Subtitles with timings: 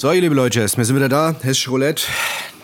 [0.00, 1.34] So, ihr liebe Leute, wir sind wieder da.
[1.42, 2.04] Hessische Roulette.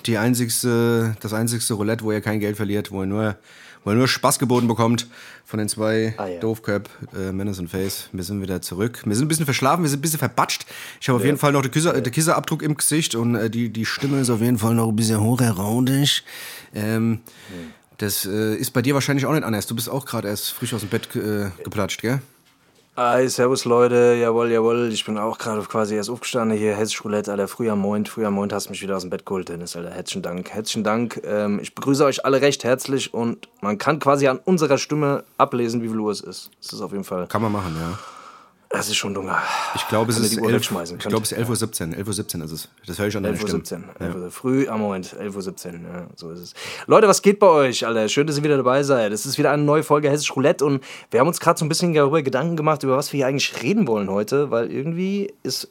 [0.06, 3.36] Die einzigste, das einzigste Roulette, wo ihr kein Geld verliert, wo ihr nur,
[3.82, 5.08] wo ihr nur Spaß geboten bekommt
[5.44, 6.38] von den zwei Ah, ja.
[6.38, 8.08] Doofköp, äh, Menace und Face.
[8.12, 9.02] Wir sind wieder zurück.
[9.04, 10.64] Wir sind ein bisschen verschlafen, wir sind ein bisschen verbatscht.
[11.00, 13.68] Ich habe auf jeden Fall noch den Kisser, den Kisserabdruck im Gesicht und äh, die,
[13.68, 16.22] die Stimme ist auf jeden Fall noch ein bisschen hochraudig.
[16.72, 17.18] Ähm,
[17.98, 19.66] das äh, ist bei dir wahrscheinlich auch nicht anders.
[19.66, 22.20] Du bist auch gerade erst frisch aus dem Bett äh, geplatscht, gell?
[22.96, 26.56] Hi, servus Leute, jawohl, jawohl, ich bin auch gerade quasi erst aufgestanden.
[26.56, 29.48] Hier, Hessisch Roulette, Alter, früher Moin, früher Moin, hast mich wieder aus dem Bett geholt,
[29.48, 33.78] Dennis, Alter, herzlichen Dank, herzlichen Dank, ähm, ich begrüße euch alle recht herzlich und man
[33.78, 37.02] kann quasi an unserer Stimme ablesen, wie viel Uhr es ist, das ist auf jeden
[37.02, 37.98] Fall, Kann man machen, ja.
[38.78, 39.34] Es ist schon dunkel.
[39.74, 42.04] Ich glaube, es ist 11, ich glaube, es ist 11.17 Uhr.
[42.04, 42.68] 11.17 Uhr ist es.
[42.86, 44.00] Das höre ich an deiner 11.17 Uhr.
[44.00, 46.54] 11 Uhr, früh, am Moment, 11.17 Uhr, ja, so ist es.
[46.86, 48.08] Leute, was geht bei euch, Alter?
[48.08, 49.12] Schön, dass ihr wieder dabei seid.
[49.12, 51.68] Es ist wieder eine neue Folge Hessisch Roulette und wir haben uns gerade so ein
[51.68, 55.70] bisschen darüber Gedanken gemacht, über was wir hier eigentlich reden wollen heute, weil irgendwie ist,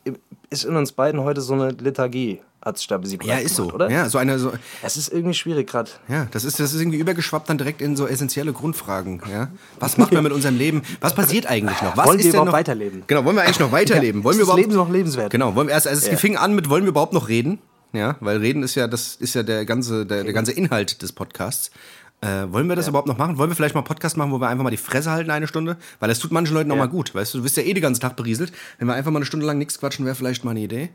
[0.50, 3.26] ist in uns beiden heute so eine Lethargie, da besiegt.
[3.26, 3.72] Ja, ist so.
[3.72, 3.90] oder?
[3.90, 5.92] Ja, so eine, so, Es ist irgendwie schwierig gerade.
[6.08, 9.22] ja, das ist, das ist irgendwie übergeschwappt dann direkt in so essentielle Grundfragen.
[9.32, 9.50] Ja?
[9.80, 10.82] Was macht man mit unserem Leben?
[11.02, 11.98] Was passiert eigentlich noch?
[11.98, 13.04] Was Wollen wir ist denn überhaupt noch, weiterleben?
[13.08, 14.24] Genau, wollen wir eigentlich noch weiterleben?
[14.24, 15.30] wollen ist wir das überhaupt, Leben noch lebenswert?
[15.32, 16.18] Genau, wollen wir erst, also es Ja.
[16.18, 17.60] fing an mit, wollen wir überhaupt noch reden?
[17.92, 21.12] Ja, weil reden ist ja, das ist ja der ganze, der, der ganze Inhalt des
[21.14, 21.70] Podcasts.
[22.22, 23.38] Äh, wollen wir das überhaupt noch machen?
[23.38, 25.46] Wollen wir vielleicht mal einen Podcast machen, wo wir einfach mal die Fresse halten eine
[25.46, 25.76] Stunde?
[26.00, 27.14] Weil das tut manchen Leuten auch mal gut.
[27.14, 28.54] Weißt du, du bist ja eh den ganzen Tag berieselt.
[28.80, 30.90] Wenn wir einfach mal eine Stunde lang nichts quatschen, wäre vielleicht mal eine Idee.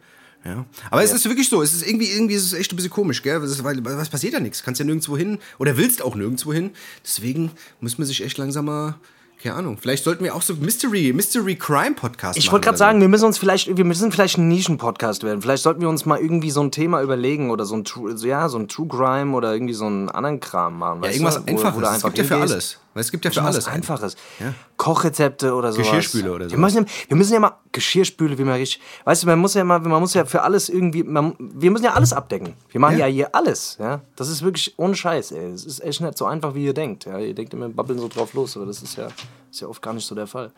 [0.44, 0.64] Ja.
[0.90, 3.22] Aber es ist wirklich so, es ist irgendwie, irgendwie ist es echt ein bisschen komisch,
[3.22, 3.42] gell?
[3.42, 4.62] Ist, weil, was passiert ja nichts?
[4.62, 6.70] Kannst ja nirgendwo hin oder willst auch nirgendwo hin.
[7.04, 7.50] Deswegen
[7.80, 8.94] muss man sich echt langsam mal,
[9.42, 12.76] keine Ahnung, vielleicht sollten wir auch so Mystery, Mystery Crime Podcast Ich machen wollte gerade
[12.78, 12.84] so.
[12.84, 15.40] sagen, wir müssen uns vielleicht, wir müssen vielleicht ein Nischen-Podcast werden.
[15.42, 18.26] Vielleicht sollten wir uns mal irgendwie so ein Thema überlegen oder so ein True, so,
[18.26, 21.02] ja, so ein True Crime oder irgendwie so einen anderen Kram machen.
[21.04, 21.42] Ja, irgendwas du?
[21.42, 21.76] Wo- Einfaches.
[21.76, 22.78] Wo es einfach gibt ja für alles.
[22.94, 23.66] Weil es gibt ja für alles.
[23.68, 23.76] einen.
[23.76, 24.16] Einfaches.
[24.40, 24.54] Ja.
[24.76, 25.78] Kochrezepte oder so.
[25.78, 26.74] Geschirrspüle oder Wir sowas.
[26.74, 28.80] müssen, ja, wir müssen ja mal Geschirrspüle, wie man richtig.
[29.04, 31.84] Weißt du, man muss ja mal, man muss ja für alles irgendwie, man, wir müssen
[31.84, 32.54] ja alles abdecken.
[32.70, 33.06] Wir machen Ja.
[33.06, 33.12] ja.
[33.12, 34.00] hier alles, ja.
[34.16, 35.50] Das ist wirklich ohne Scheiß, ey.
[35.52, 37.04] Es ist echt nicht so einfach, wie ihr denkt.
[37.04, 39.08] Ja, ihr denkt immer, babbeln so drauf los, aber das ist ja,
[39.50, 40.52] ist ja oft gar nicht so der Fall.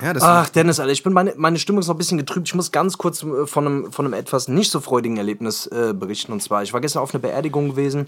[0.00, 2.46] Ja, Ach, Dennis, Alter, ich bin meine, meine Stimmung ist noch ein bisschen getrübt.
[2.48, 5.92] Ich muss ganz kurz äh, von einem, von einem etwas nicht so freudigen Erlebnis äh,
[5.92, 6.32] berichten.
[6.32, 8.06] Und zwar, ich war gestern auf einer Beerdigung gewesen.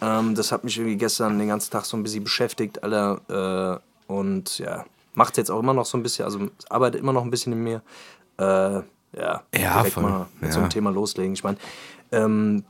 [0.00, 3.80] Ähm, das hat mich irgendwie gestern den ganzen Tag so ein bisschen beschäftigt, Alter.
[4.08, 7.22] Äh, und ja, macht jetzt auch immer noch so ein bisschen, also arbeitet immer noch
[7.24, 7.82] ein bisschen in mir.
[8.38, 8.82] Äh, ja,
[9.12, 9.42] Ja,
[9.78, 10.02] direkt voll.
[10.02, 10.64] mal mit so Ja.
[10.64, 11.32] einem Thema loslegen.
[11.34, 11.56] Ich meine,
[12.12, 12.64] ähm,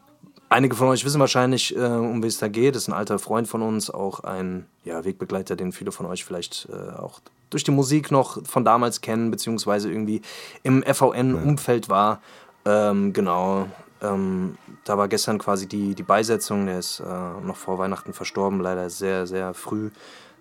[0.50, 2.74] Einige von euch wissen wahrscheinlich, äh, um wie es da geht.
[2.74, 6.24] Das ist ein alter Freund von uns, auch ein ja, Wegbegleiter, den viele von euch
[6.24, 7.20] vielleicht äh, auch
[7.50, 10.22] durch die Musik noch von damals kennen, beziehungsweise irgendwie
[10.62, 12.20] im FVN-Umfeld war.
[12.64, 13.68] Ähm, genau.
[14.00, 16.66] Ähm, da war gestern quasi die, die Beisetzung.
[16.66, 19.90] Der ist äh, noch vor Weihnachten verstorben, leider sehr, sehr früh,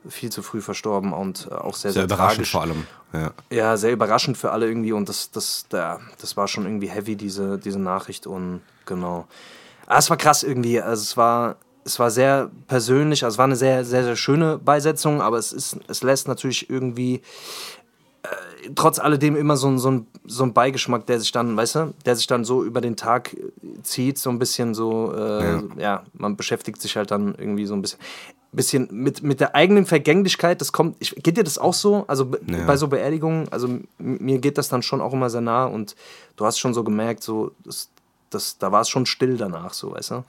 [0.08, 2.52] viel zu früh verstorben und äh, auch sehr, sehr sehr, überraschend tragisch.
[2.52, 2.88] vor allem.
[3.14, 3.32] Ja.
[3.50, 7.16] Ja, sehr überraschend für alle irgendwie und das, das, da, das war schon irgendwie heavy,
[7.16, 9.28] diese, diese Nachricht und genau.
[9.88, 11.56] Ah, es war krass irgendwie, also es war,
[11.86, 15.52] es war sehr persönlich, also es war eine sehr, sehr, sehr schöne Beisetzung, aber es,
[15.54, 17.22] ist, es lässt natürlich irgendwie
[18.24, 21.76] äh, trotz alledem immer so, ein- so, ein, so ein Beigeschmack, der sich dann, weißt
[21.76, 23.36] du, der sich dann so über den Tag
[23.84, 25.64] zieht, so ein bisschen so, äh, Ja.
[25.78, 26.04] ja.
[26.14, 28.00] man beschäftigt sich halt dann irgendwie so ein bisschen,
[28.52, 32.04] bisschen mit, mit der eigenen Vergänglichkeit, das kommt, ich, geht dir das auch so?
[32.08, 32.66] Also Ja.
[32.66, 33.70] bei so Beerdigungen, also
[34.00, 35.96] mir geht das dann schon auch immer sehr nah und
[36.36, 37.90] du hast schon so gemerkt, so, das,
[38.30, 40.24] das, da war es schon still danach, so, weißt du?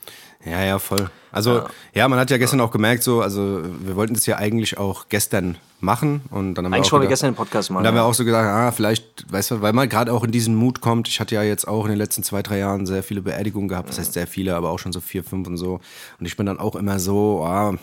[0.44, 1.10] Ja, ja, voll.
[1.32, 1.62] Also,
[1.94, 2.08] ja.
[2.08, 5.58] man hat ja gestern auch gemerkt, so, also wir wollten das ja eigentlich auch gestern
[5.80, 7.78] machen und dann haben Eigentlich wir wollen wir gestern den Podcast machen.
[7.78, 8.08] Und da haben wir ja.
[8.08, 11.08] auch so gedacht, ah, vielleicht, weißt du, weil man gerade auch in diesen Mut kommt.
[11.08, 13.88] Ich hatte ja jetzt auch in den letzten zwei, drei Jahren sehr viele Beerdigungen gehabt.
[13.88, 15.80] Das heißt sehr viele, aber auch schon so vier, fünf und so.
[16.18, 17.74] Und ich bin dann auch immer so, ah,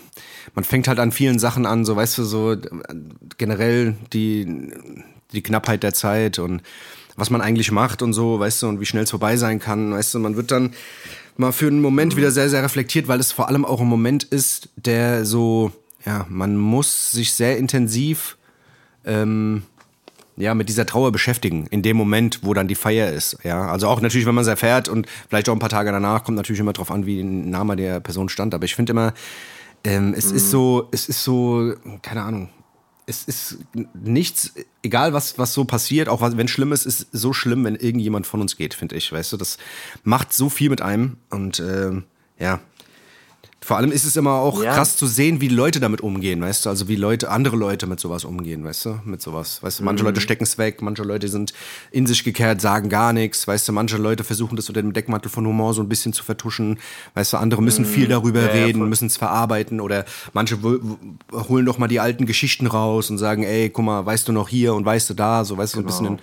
[0.54, 2.58] man fängt halt an vielen Sachen an, so, weißt du, so äh,
[3.38, 4.72] generell die,
[5.32, 6.62] die Knappheit der Zeit und
[7.16, 9.92] was man eigentlich macht und so, weißt du, und wie schnell es vorbei sein kann,
[9.92, 10.74] weißt du, man wird dann
[11.36, 14.24] mal für einen Moment wieder sehr, sehr reflektiert, weil es vor allem auch ein Moment
[14.24, 15.72] ist, der so,
[16.04, 18.36] ja, man muss sich sehr intensiv
[19.04, 19.62] ähm,
[20.36, 23.38] ja, mit dieser Trauer beschäftigen, in dem Moment, wo dann die Feier ist.
[23.42, 26.24] Ja, also auch natürlich, wenn man es erfährt und vielleicht auch ein paar Tage danach,
[26.24, 28.54] kommt natürlich immer drauf an, wie ein Name der Person stand.
[28.54, 29.14] Aber ich finde immer,
[29.84, 31.72] ähm, es ist so, es ist so,
[32.02, 32.50] keine Ahnung,
[33.06, 33.58] es ist
[33.94, 37.76] nichts, egal was, was so passiert, auch was, wenn schlimm ist, ist so schlimm, wenn
[37.76, 39.12] irgendjemand von uns geht, finde ich.
[39.12, 39.58] Weißt du, das
[40.02, 42.04] macht so viel mit einem und ähm,
[42.38, 42.60] ja,
[43.66, 44.74] Vor allem ist es immer auch Ja.
[44.74, 46.68] krass zu sehen, wie Leute damit umgehen, weißt du?
[46.70, 49.00] Also wie Leute, andere Leute mit sowas umgehen, weißt du?
[49.04, 49.60] Mit sowas.
[49.60, 50.10] Weißt du, manche Mhm.
[50.10, 51.52] Leute stecken es weg, manche Leute sind
[51.90, 55.28] in sich gekehrt, sagen gar nichts, weißt du, manche Leute versuchen das unter dem Deckmantel
[55.32, 56.78] von Humor so ein bisschen zu vertuschen,
[57.14, 58.46] weißt du, andere müssen viel darüber Mhm.
[58.46, 58.88] Ja, ja, reden, voll.
[58.88, 63.68] müssen es verarbeiten oder manche holen doch mal die alten Geschichten raus und sagen, ey,
[63.70, 65.86] guck mal, weißt du noch hier und weißt du da, so weißt du, so ein
[65.86, 66.06] bisschen.
[66.06, 66.18] In,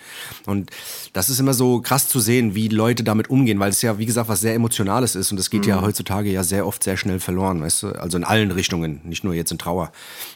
[0.46, 0.72] und
[1.12, 4.06] das ist immer so krass zu sehen, wie Leute damit umgehen, weil es ja, wie
[4.06, 7.20] gesagt, was sehr Emotionales ist und das geht ja heutzutage ja sehr oft sehr schnell
[7.20, 9.92] verloren, weißt du, also in allen Richtungen, nicht nur jetzt in Trauer.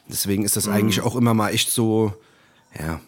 [0.08, 2.14] Deswegen ist das eigentlich auch immer mal echt so,
[2.80, 3.00] ja,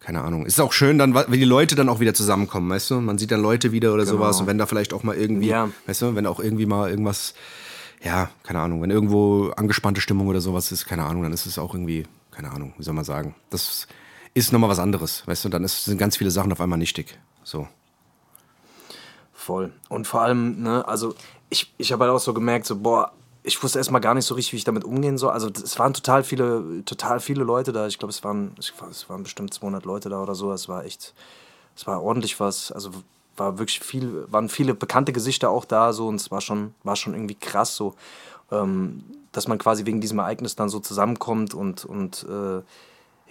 [0.00, 0.46] keine Ahnung.
[0.46, 3.00] Ist auch schön dann, wenn die Leute dann auch wieder zusammenkommen, weißt du?
[3.00, 5.70] Man sieht dann Leute wieder oder sowas und wenn da vielleicht auch mal irgendwie, Ja.
[5.86, 7.34] weißt du, wenn auch irgendwie mal irgendwas,
[8.02, 11.58] ja, keine Ahnung, wenn irgendwo angespannte Stimmung oder sowas ist, keine Ahnung, dann ist es
[11.58, 13.34] auch irgendwie, keine Ahnung, wie soll man sagen.
[13.50, 13.86] Das
[14.34, 15.48] ist nochmal was anderes, weißt du?
[15.50, 17.18] Dann ist, sind ganz viele Sachen auf einmal nichtig.
[17.44, 17.68] So.
[19.32, 19.72] Voll.
[19.88, 21.14] Und vor allem, ne, also
[21.52, 23.12] ich, ich habe halt auch so gemerkt, so, boah,
[23.44, 25.32] ich wusste erstmal gar nicht so richtig, wie ich damit umgehen soll.
[25.32, 27.86] Also es waren total viele, total viele Leute da.
[27.86, 30.52] Ich glaube, es waren, es waren bestimmt 200 Leute da oder so.
[30.52, 31.12] Es war echt,
[31.76, 32.72] es war ordentlich was.
[32.72, 32.90] Also
[33.36, 36.96] war wirklich viel, waren viele bekannte Gesichter auch da so und es war schon, war
[36.96, 37.94] schon irgendwie krass so,
[38.50, 42.62] ähm, dass man quasi wegen diesem Ereignis dann so zusammenkommt und, und äh,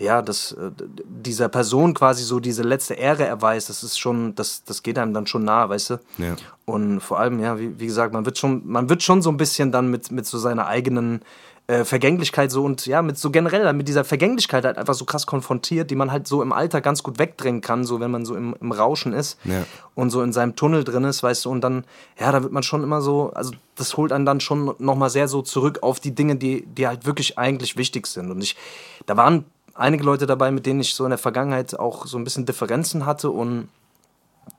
[0.02, 0.72] ja, dass äh,
[1.06, 5.14] dieser Person quasi so diese letzte Ehre erweist, das ist schon, das, das geht einem
[5.14, 6.00] dann schon nah, weißt du?
[6.18, 6.36] Ja.
[6.66, 9.38] Und vor allem, ja, wie, wie gesagt, man wird schon, man wird schon so ein
[9.38, 11.22] bisschen dann mit, mit so seiner eigenen
[11.68, 15.26] äh, Vergänglichkeit so und ja, mit so generell mit dieser Vergänglichkeit halt einfach so krass
[15.28, 18.36] konfrontiert, die man halt so im Alter ganz gut wegdrängen kann, so wenn man so
[18.36, 19.66] im, im Rauschen ist Ja.
[19.94, 21.86] und so in seinem Tunnel drin ist, weißt du, und dann,
[22.20, 25.28] ja, da wird man schon immer so, also das holt einen dann schon nochmal sehr
[25.28, 28.32] so zurück auf die Dinge, die, die halt wirklich eigentlich wichtig sind.
[28.32, 28.58] Und ich,
[29.06, 29.46] da waren
[29.82, 33.06] einige Leute dabei, mit denen ich so in der Vergangenheit auch so ein bisschen Differenzen
[33.06, 33.70] hatte und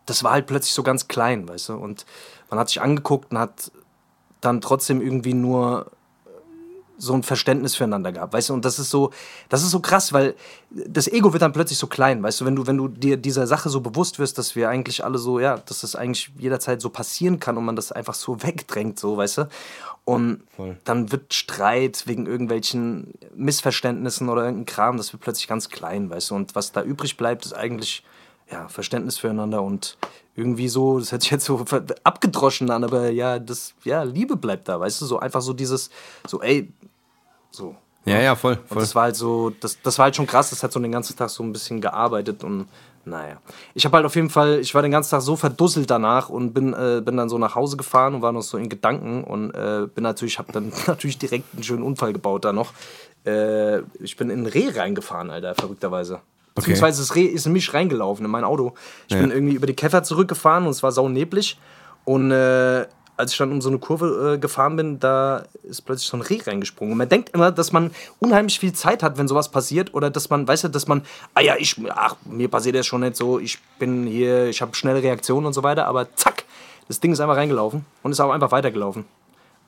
[0.07, 2.05] das war halt plötzlich so ganz klein, weißt du, und
[2.51, 3.73] man hat sich angeguckt und hat
[4.41, 5.91] dann trotzdem irgendwie nur
[7.03, 9.11] so ein Verständnis füreinander gehabt, weißt du, und das ist so,
[9.49, 10.37] das ist so krass, weil
[10.71, 13.49] das Ego wird dann plötzlich so klein, weißt du, wenn du, wenn du dir dieser
[13.49, 16.91] Sache so bewusst wirst, dass wir eigentlich alle so, ja, dass das eigentlich jederzeit so
[16.91, 19.49] passieren kann und man das einfach so wegdrängt, so, weißt du,
[20.05, 20.77] und Voll.
[20.85, 26.31] dann wird Streit wegen irgendwelchen Missverständnissen oder irgendein Kram, das wird plötzlich ganz klein, weißt
[26.31, 28.05] du, und was da übrig bleibt, ist eigentlich,
[28.49, 29.97] ja, Verständnis füreinander und
[30.35, 31.65] irgendwie so, das hört sich jetzt so
[32.05, 35.91] abgedroschen an, aber ja, das, ja, Liebe bleibt da, weißt du, so einfach so dieses,
[36.27, 36.73] so, ey,
[37.55, 37.75] so.
[38.05, 38.55] Ja, ja, voll.
[38.55, 38.83] Und voll.
[38.83, 41.17] das war halt so, das, das war halt schon krass, das hat so den ganzen
[41.17, 42.67] Tag so ein bisschen gearbeitet und
[43.05, 43.37] naja.
[43.75, 46.53] Ich habe halt auf jeden Fall, ich war den ganzen Tag so verdusselt danach und
[46.53, 49.51] bin, äh, bin dann so nach Hause gefahren und war noch so in Gedanken und
[49.55, 52.73] äh, bin natürlich, habe dann natürlich direkt einen schönen Unfall gebaut da noch.
[53.25, 56.21] Äh, ich bin in ein Reh reingefahren, Alter, verrückterweise.
[56.55, 58.75] Beziehungsweise das Reh ist in mich reingelaufen, in mein Auto.
[59.09, 59.21] Ich Ja.
[59.23, 61.59] bin irgendwie über die Käfer zurückgefahren und es war sauneblig.
[62.05, 62.87] Und äh,
[63.23, 66.23] als ich dann um so eine Kurve äh, gefahren bin, da ist plötzlich so ein
[66.23, 66.91] Reh reingesprungen.
[66.93, 69.95] Und man denkt immer, dass man unheimlich viel Zeit hat, wenn sowas passiert.
[69.95, 71.03] Oder dass man, weißt du, dass man,
[71.35, 74.75] ah ja, ich, ach, mir passiert das schon nicht so, ich bin hier, ich habe
[74.75, 75.87] schnelle Reaktionen und so weiter.
[75.87, 76.45] Aber zack,
[76.89, 79.05] das Ding ist einfach reingelaufen und ist auch einfach weitergelaufen.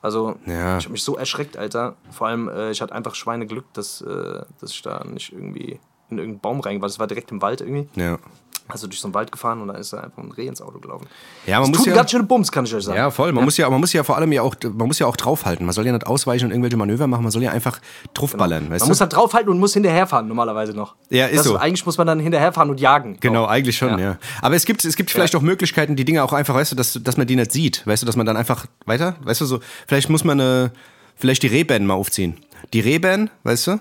[0.01, 0.77] Also, Ja.
[0.77, 1.95] ich habe mich so erschreckt, Alter.
[2.11, 5.79] Vor allem, äh, ich hatte einfach Schweineglück, dass, äh, dass ich da nicht irgendwie
[6.09, 6.89] in irgendeinen Baum rein war.
[6.89, 7.87] Das war direkt im Wald irgendwie.
[7.99, 8.17] Ja.
[8.67, 10.79] Also durch so einen Wald gefahren und da ist da einfach ein Reh ins Auto
[10.79, 11.05] gelaufen.
[11.45, 12.97] Ja, man das muss tut ja- ganz schöne Bums, kann ich euch sagen.
[12.97, 13.31] Ja, voll.
[13.31, 15.67] Man muss ja, man muss ja vor allem ja auch, man muss ja auch draufhalten.
[15.67, 17.21] Man soll ja nicht ausweichen und irgendwelche Manöver machen.
[17.21, 17.79] Man soll ja einfach
[18.15, 18.87] draufballern, weißt Man du?
[18.87, 20.95] muss halt draufhalten und muss hinterherfahren, normalerweise noch.
[21.11, 21.57] Ja, ist das so.
[21.57, 23.17] Eigentlich muss man dann hinterherfahren und jagen.
[23.19, 23.49] Genau, Auch.
[23.49, 23.99] eigentlich schon, ja.
[23.99, 24.17] Ja.
[24.41, 26.99] Aber es gibt, es gibt vielleicht auch Möglichkeiten, die Dinge auch einfach, weißt du, dass,
[27.03, 27.85] dass man die nicht sieht.
[27.85, 30.71] Weißt du, dass man dann einfach weiter, weißt du, so, vielleicht muss man eine,
[31.15, 32.37] vielleicht die Rehbänden mal aufziehen.
[32.73, 33.79] Die Rehbänden, weißt du?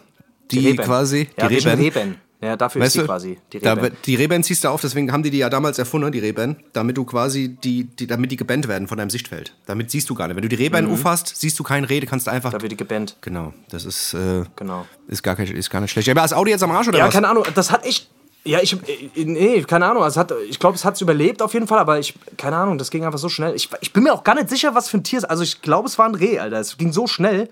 [0.51, 0.85] Die, Rehbänden.
[0.85, 1.55] quasi, Ja, die.
[1.57, 2.17] Rehbänden?
[2.45, 3.39] Ja, dafür Weißt ist du, quasi.
[3.53, 3.99] Die da, Rehbänden.
[4.05, 6.97] die Rehbänden ziehst du auf, deswegen haben die die ja damals erfunden, die Rehbänden, damit
[6.97, 9.55] du quasi die, die, damit die gebannt werden von deinem Sichtfeld.
[9.67, 10.37] Damit siehst du gar nicht.
[10.37, 10.99] Wenn du die Rehbänden Mhm.
[10.99, 12.53] auffasst, siehst du kein Reh, kannst du einfach.
[12.53, 13.17] Da wird die gebannt.
[13.23, 14.85] Genau, das ist, äh, Genau.
[15.09, 16.09] ist, gar kein, ist gar nicht schlecht.
[16.09, 17.15] Aber ist Audi jetzt am Arsch oder Ja, was?
[17.15, 18.11] keine Ahnung, das hat echt.
[18.47, 20.03] Ja, ich, äh, nee, keine Ahnung.
[20.03, 22.77] Also hat, ich glaube, es hat es überlebt auf jeden Fall, aber ich, keine Ahnung,
[22.77, 23.55] das ging einfach so schnell.
[23.55, 25.31] Ich, ich bin mir auch gar nicht sicher, was für ein Tier es ist.
[25.31, 26.59] Also ich glaube, es war ein Reh, Alter.
[26.61, 27.49] Es ging so schnell.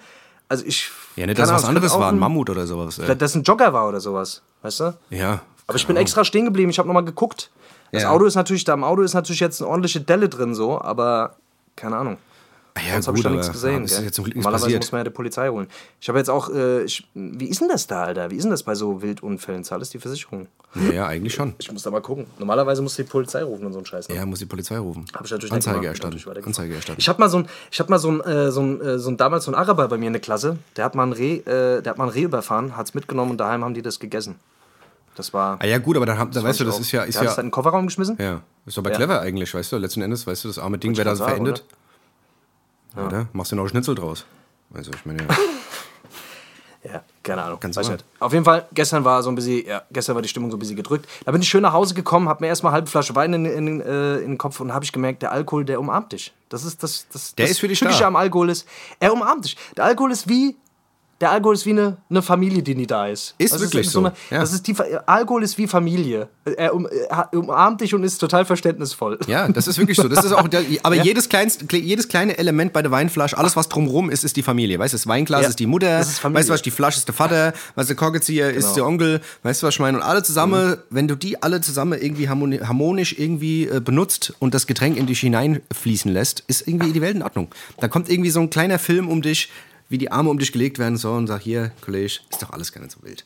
[0.53, 0.91] Also ich.
[1.17, 2.99] ja, nicht, keine dass was es anderes war, ein Mammut oder sowas.
[2.99, 3.07] Ey.
[3.07, 4.43] Vielleicht, dass ein Jogger war oder sowas.
[4.61, 4.95] Weißt du?
[5.09, 5.41] Ja.
[5.67, 7.51] Aber ich bin extra stehen geblieben, ich habe nochmal geguckt.
[7.91, 8.11] Das Ja.
[8.11, 11.37] Auto ist natürlich, da im Auto ist natürlich jetzt eine ordentliche Delle drin, so, aber
[11.75, 12.19] keine Ahnung.
[12.75, 13.79] Ah Ja, Sonst habe ich da nichts gesehen.
[13.81, 14.83] ja, ist jetzt zum Glück Normalerweise passiert.
[14.83, 15.67] muss man ja die Polizei holen.
[16.01, 18.31] Ich habe jetzt auch, äh, ich, wie ist denn das da, Alter?
[18.31, 19.63] Wie ist denn das bei so Wildunfällen?
[19.63, 20.49] Zahlt es die Versicherung?
[20.75, 21.55] Ja, ja, eigentlich schon.
[21.59, 22.27] Ich muss da mal gucken.
[22.39, 24.09] Normalerweise muss die Polizei rufen und so ein Scheiß.
[24.09, 24.15] Ne?
[24.15, 25.05] Ja, muss die Polizei rufen.
[25.15, 26.17] Hab ich natürlich Anzeige gemacht, erstatten.
[26.17, 26.47] natürlich.
[26.47, 26.99] Anzeige erstatten.
[26.99, 29.11] Ich hatte mal so ein, ich hatte mal so ein, äh, so ein, äh, so
[29.11, 30.57] ein damals so ein Araber bei mir in der Klasse.
[30.79, 33.33] Der hat mal ein Reh, äh, der hat mal ein Reh überfahren, hat es mitgenommen
[33.33, 34.37] und daheim haben die das gegessen.
[35.15, 35.59] Das war.
[35.61, 37.25] ah ja, gut, aber dann, haben- dann weißt du, das auch- ist ja, ist hat
[37.27, 38.17] es ja, dann in den Kofferraum geschmissen?
[38.19, 38.97] ja, ist aber Ja.
[38.97, 39.77] clever eigentlich, weißt du.
[39.77, 41.45] Letzten Endes, weißt du, das arme Ding wäre da grad sagen,
[42.93, 43.19] verendet.
[43.21, 43.29] Oder?
[43.33, 44.25] Machst du noch Schnitzel draus?
[44.75, 45.29] Also, ich meine, ja.
[46.85, 47.61] Ja, keine Ahnung.
[47.61, 48.05] Ganz weiß nicht.
[48.19, 50.61] Auf jeden Fall, gestern war so ein bisschen, ja, gestern war die Stimmung so ein
[50.61, 51.09] bisschen gedrückt.
[51.25, 53.47] Da bin ich schön nach Hause gekommen, hab mir erstmal eine halbe Flasche Wein in,
[53.47, 56.33] in, äh, in den Kopf und habe ich gemerkt, der Alkohol, der umarmt dich.
[56.49, 58.09] Das ist das, das, Der das ist für dich Tückische da.
[58.09, 58.67] am Alkohol ist,
[58.99, 59.57] er umarmt dich.
[59.77, 60.57] Der Alkohol ist wie,
[61.23, 63.35] der Alkohol ist wie eine, eine Familie, die nie da ist.
[63.39, 64.41] Ist das wirklich ist so, Eine, ja.
[64.41, 64.75] Das ist die,
[65.07, 66.29] Alkohol ist wie Familie.
[66.45, 69.19] Er, um, er umarmt dich und ist total verständnisvoll.
[69.29, 70.09] Ja, das ist wirklich so.
[70.09, 73.69] Das ist auch der, aber jedes, kleinste, jedes kleine Element bei der Weinflasche, alles was
[73.69, 74.79] drumrum ist, ist die Familie.
[74.81, 77.07] Weißt du, das Weinglas Ja, ist die Mutter, ist weißt du was, die Flasche ist
[77.07, 78.75] der Vater, weißt du, der Korkenzieher ist Genau.
[78.75, 79.99] der Onkel, weißt du was ich meine?
[79.99, 80.77] Und alle zusammen, Mhm.
[80.91, 85.07] wenn du die alle zusammen irgendwie harmoni harmonisch irgendwie äh, benutzt und das Getränk in
[85.07, 87.49] dich hineinfließen lässt, ist irgendwie die Welt in Ordnung.
[87.79, 89.51] Da kommt irgendwie so ein kleiner Film um dich,
[89.93, 92.73] wie die Arme um dich gelegt werden so und sag, hier, Kollege, ist doch alles
[92.73, 93.25] gar nicht so wild.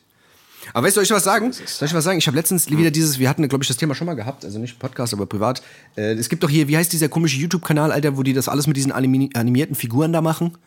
[0.73, 1.53] Aber weißt du, soll ich was sagen?
[1.53, 2.17] Soll ich was sagen?
[2.17, 4.59] Ich habe letztens wieder dieses, wir hatten, glaube ich, das Thema schon mal gehabt, also
[4.59, 5.61] nicht Podcast, aber privat.
[5.95, 8.67] Äh, es gibt doch hier, wie heißt dieser komische YouTube-Kanal, Alter, wo die das alles
[8.67, 10.57] mit diesen animi animierten Figuren da machen?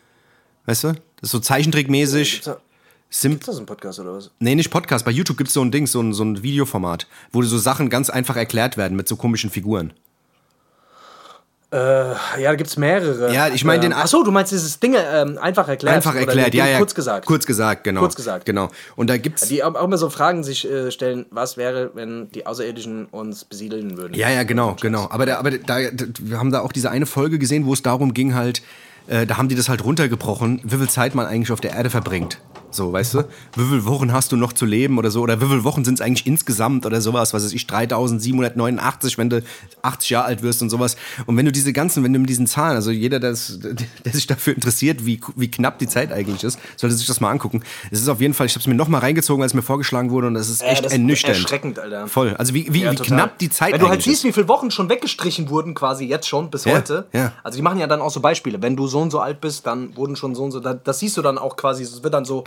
[0.65, 0.87] Weißt du?
[0.87, 2.41] Das ist so zeichentrickmäßig.
[2.41, 2.57] Da,
[3.09, 4.31] Sim gibt's da so einen Podcast oder was?
[4.39, 5.05] nee, nicht Podcast.
[5.05, 7.89] Bei YouTube gibt es so ein Ding, so ein, so ein Videoformat, wo so Sachen
[7.89, 9.93] ganz einfach erklärt werden mit so komischen Figuren.
[11.73, 12.17] Äh, ja,
[12.49, 13.33] da gibt's mehrere.
[13.33, 15.95] Ja, ich meine den- Achso, du meinst dieses Dinge ähm, einfach erklärt.
[15.95, 16.77] Einfach erklärt, ja, ja.
[16.77, 17.25] Kurz gesagt.
[17.25, 18.01] Kurz gesagt, genau.
[18.01, 18.45] Kurz gesagt.
[18.45, 18.67] Genau.
[18.97, 19.47] Und da gibt's.
[19.47, 23.97] Die auch immer so Fragen sich äh, stellen, was wäre, wenn die Außerirdischen uns besiedeln
[23.97, 24.15] würden.
[24.15, 25.07] Ja, ja, genau, genau.
[25.11, 27.81] Aber, da, aber da, da, wir haben da auch diese eine Folge gesehen, wo es
[27.81, 28.61] darum ging halt,
[29.07, 31.89] äh, da haben die das halt runtergebrochen, wie viel Zeit man eigentlich auf der Erde
[31.89, 32.39] verbringt.
[32.71, 33.19] So, weißt du?
[33.55, 35.21] Wie viele Wochen hast du noch zu leben oder so?
[35.21, 37.33] Oder wie viele Wochen sind es eigentlich insgesamt oder sowas?
[37.33, 39.43] Was weiß ich, 3789, wenn du
[39.81, 40.95] 80 Jahre alt wirst und sowas.
[41.25, 44.27] Und wenn du diese ganzen, wenn du mit diesen Zahlen, also jeder, der, der sich
[44.27, 47.61] dafür interessiert, wie, wie knapp die Zeit eigentlich ist, sollte sich das mal angucken.
[47.91, 50.09] Es ist auf jeden Fall, ich habe es mir nochmal reingezogen, als es mir vorgeschlagen
[50.11, 51.35] wurde und das ist echt das ist ernüchternd.
[51.37, 52.07] erschreckend, Alter.
[52.07, 52.35] Voll.
[52.37, 54.23] Also wie, wie, Ja, wie knapp die Zeit Wenn du halt siehst, ist.
[54.29, 57.07] wie viele Wochen schon weggestrichen wurden, quasi jetzt schon, bis Ja, heute.
[57.13, 57.33] ja.
[57.43, 58.61] Also die machen ja dann auch so Beispiele.
[58.61, 60.59] Wenn du so und so alt bist, dann wurden schon so und so.
[60.59, 61.83] da- Das siehst du dann auch quasi.
[61.83, 62.43] Es wird dann so,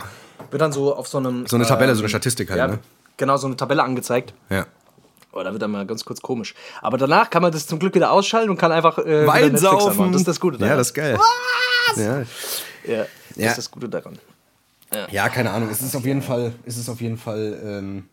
[0.51, 1.45] wird dann so auf so einem.
[1.47, 2.79] So eine Tabelle, ähm, so eine Statistik halt, ja, ne?
[3.17, 4.33] Genau, so eine Tabelle angezeigt.
[4.49, 4.65] Ja.
[5.31, 6.53] Oh, da wird dann mal ganz kurz komisch.
[6.81, 10.11] Aber danach kann man das zum Glück wieder ausschalten und kann einfach äh, Wein saufen.
[10.13, 10.71] Das ist das Gute daran.
[10.71, 11.17] Ja, das ist geil.
[11.97, 12.03] Ja.
[12.03, 12.25] Ja,
[12.85, 13.49] das Ja.
[13.49, 14.17] ist das Gute daran.
[15.11, 15.69] ja, keine Ahnung.
[15.69, 18.05] Es ist auf jeden Fall, es ist auf jeden Fall, ähm,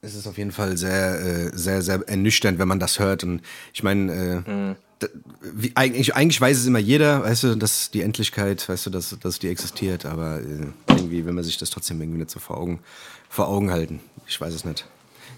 [0.00, 3.24] es ist auf jeden Fall sehr, äh, sehr, sehr ernüchternd, wenn man das hört.
[3.24, 3.42] Und
[3.72, 4.76] ich meine, äh, Mhm.
[5.40, 9.16] Wie, eigentlich, eigentlich weiß es immer jeder, weißt du, dass die Endlichkeit, weißt du, dass,
[9.20, 12.58] dass die existiert, aber äh, irgendwie will man sich das trotzdem irgendwie nicht so vor
[12.58, 12.80] Augen,
[13.28, 14.00] vor Augen halten.
[14.26, 14.84] Ich weiß es nicht.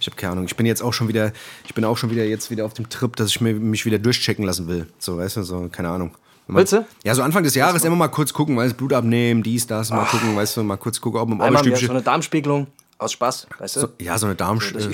[0.00, 0.46] Ich habe keine Ahnung.
[0.46, 1.32] Ich bin jetzt auch schon wieder,
[1.64, 3.98] ich bin auch schon wieder jetzt wieder auf dem Trip, dass ich mir, mich wieder
[4.00, 4.88] durchchecken lassen will.
[4.98, 6.10] So, weißt du, so, keine Ahnung.
[6.48, 6.84] Man- Willst du?
[7.04, 9.90] Ja, so Anfang des Jahres immer mal kurz gucken, weißt du, Blut abnehmen, dies, das,
[9.90, 12.66] mal gucken, weißt du, mal kurz gucken, ob man Einmal im Jahr so eine Darmspiegelung
[12.98, 13.80] aus Spaß, weißt du?
[13.82, 14.58] So, ja, so eine Darm.
[14.74, 14.88] das,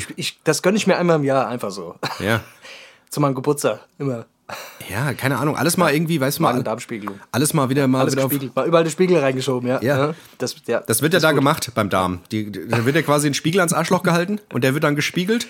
[0.44, 1.94] das gönne ich mir einmal im Jahr einfach so.
[2.20, 2.42] ja.
[3.10, 3.86] Zu meinem Geburtstag.
[3.98, 4.26] Immer.
[4.88, 5.56] Ja, keine Ahnung.
[5.56, 6.52] Alles mal irgendwie, weißt du mal.
[6.52, 7.20] Magen-Darm-Spiegelung.
[7.32, 8.56] Alles mal wieder mal Alles wieder gespiegelt.
[8.56, 9.82] Mal überall den Spiegel reingeschoben, ja.
[9.82, 10.14] Ja.
[10.38, 10.80] Das, ja.
[10.80, 11.40] Das wird ja da gut.
[11.40, 12.20] gemacht beim Darm.
[12.32, 14.96] Die, die, da wird ja quasi ein Spiegel ans Arschloch gehalten und der wird dann
[14.96, 15.46] gespiegelt.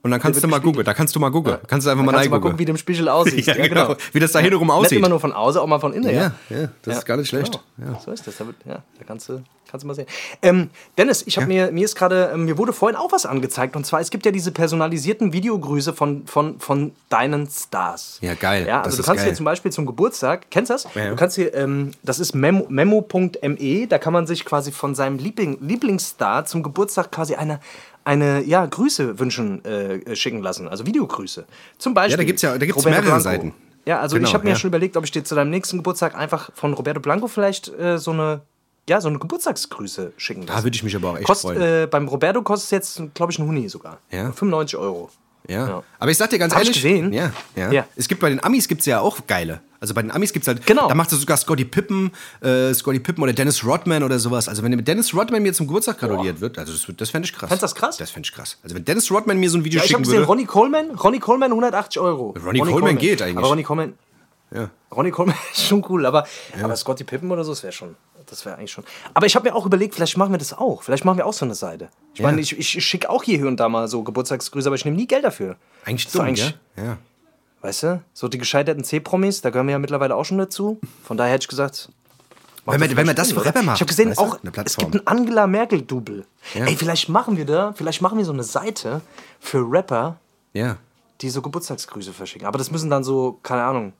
[0.00, 0.84] Und dann kannst du mal gucken.
[0.84, 1.56] Da kannst du mal gucken.
[1.66, 2.40] Kannst du einfach Dann mal kannst du mal reingucken.
[2.42, 3.48] gucken, wie du im Spiegel aussiehst.
[3.58, 3.96] Ja, genau.
[4.12, 4.98] Wie das da hintenrum Nicht aussieht.
[4.98, 6.14] immer nur von außen, auch mal von innen.
[6.14, 7.58] Ja, ja, das ist gar nicht schlecht.
[7.76, 7.92] Genau.
[7.94, 8.00] Ja.
[8.00, 8.36] So ist das.
[8.36, 10.06] Da, wird, ja, da kannst du, kannst du mal sehen.
[10.40, 13.74] Ähm, Dennis, ich habe mir, mir ist gerade, ähm, mir wurde vorhin auch was angezeigt.
[13.74, 18.18] Und zwar, es gibt ja diese personalisierten Videogrüße von, von, von deinen Stars.
[18.22, 18.66] Ja, geil.
[18.68, 19.30] Ja, Das also du ist kannst geil.
[19.30, 20.86] hier zum Beispiel zum Geburtstag, kennst du das?
[20.94, 21.10] Ja.
[21.10, 25.18] Du kannst hier, ähm, das ist memo- memo.me, da kann man sich quasi von seinem
[25.18, 27.58] Liebling, Lieblingsstar zum Geburtstag quasi eine,
[28.08, 31.44] eine ja, Grüße wünschen, äh, schicken lassen, also Videogrüße.
[31.78, 32.12] Zum Beispiel.
[32.12, 33.20] Ja, da gibt's ja- da gibt's mehrere Blanco.
[33.20, 33.54] Seiten.
[33.84, 34.56] Ja, also Genau, ich habe mir ja.
[34.56, 37.98] schon überlegt, ob ich dir zu deinem nächsten Geburtstag einfach von Roberto Blanco vielleicht äh,
[37.98, 38.40] so eine
[38.88, 40.56] ja, so eine Geburtstagsgrüße schicken lassen.
[40.56, 41.60] Da würde ich mich aber auch echt Kost, freuen.
[41.60, 43.98] äh, beim Roberto kostet es jetzt, glaube ich, ein Huni sogar.
[44.10, 44.32] Ja.
[44.32, 45.10] 95 Euro.
[45.46, 45.68] Ja.
[45.68, 45.82] Ja.
[45.98, 46.82] Aber ich sag dir ganz Hab ich ehrlich.
[46.82, 47.12] gesehen.
[47.12, 47.84] Ja, ja, Ja.
[47.96, 49.60] Es gibt bei den Amis gibt's ja auch geile.
[49.80, 50.66] Also bei den Amis gibt's halt.
[50.66, 50.88] Genau.
[50.88, 54.48] Da macht sogar Scotty Pippen, äh, Scotty Pippen oder Dennis Rodman oder sowas.
[54.48, 57.32] Also wenn mit Dennis Rodman mir zum Geburtstag gratuliert wird, also das, das fände ich
[57.32, 57.48] krass.
[57.48, 57.96] Fändest du das krass?
[57.96, 58.58] Das fände ich krass.
[58.62, 60.26] Also wenn Dennis Rodman mir so ein Video Ja, ich habe schicken gesehen, würde.
[60.26, 62.34] Ronnie Coleman, Ronnie Coleman 180 Euro.
[62.44, 63.36] Ronnie Coleman geht eigentlich.
[63.38, 63.94] Aber Ronnie Coleman,
[64.52, 64.70] Ja.
[64.90, 66.26] Ronnie Coleman ist schon cool, aber,
[66.60, 67.94] aber Scotty Pippen oder so, das wäre schon.
[68.26, 68.84] Das wäre eigentlich schon.
[69.14, 70.82] Aber ich habe mir auch überlegt, vielleicht machen wir das auch.
[70.82, 71.88] Vielleicht machen wir auch so eine Seite.
[72.12, 74.84] Ich meine, ich, ich schicke auch hier, hier und da mal so Geburtstagsgrüße, aber ich
[74.84, 75.56] nehme nie Geld dafür.
[75.84, 76.54] Eigentlich Das dumm, eigentlich-?
[76.76, 76.98] Ja.
[77.60, 78.02] Weißt du?
[78.12, 80.78] So die gescheiterten C-Promis, da gehören wir ja mittlerweile auch schon dazu.
[81.04, 81.88] Von daher hätte ich gesagt.
[82.64, 83.44] Wenn man- doch wenn vielleicht das für?
[83.44, 84.24] Rapper macht, Ich habe gesehen, weißt du?
[84.24, 86.24] auch Eine es gibt ein Angela Merkel-Double.
[86.54, 86.66] Ja.
[86.66, 89.00] Ey, vielleicht machen wir da, vielleicht machen wir so eine Seite
[89.40, 90.18] für Rapper,
[90.52, 90.76] Ja.
[91.22, 92.46] die so Geburtstagsgrüße verschicken.
[92.46, 93.92] Aber das müssen dann so, keine Ahnung.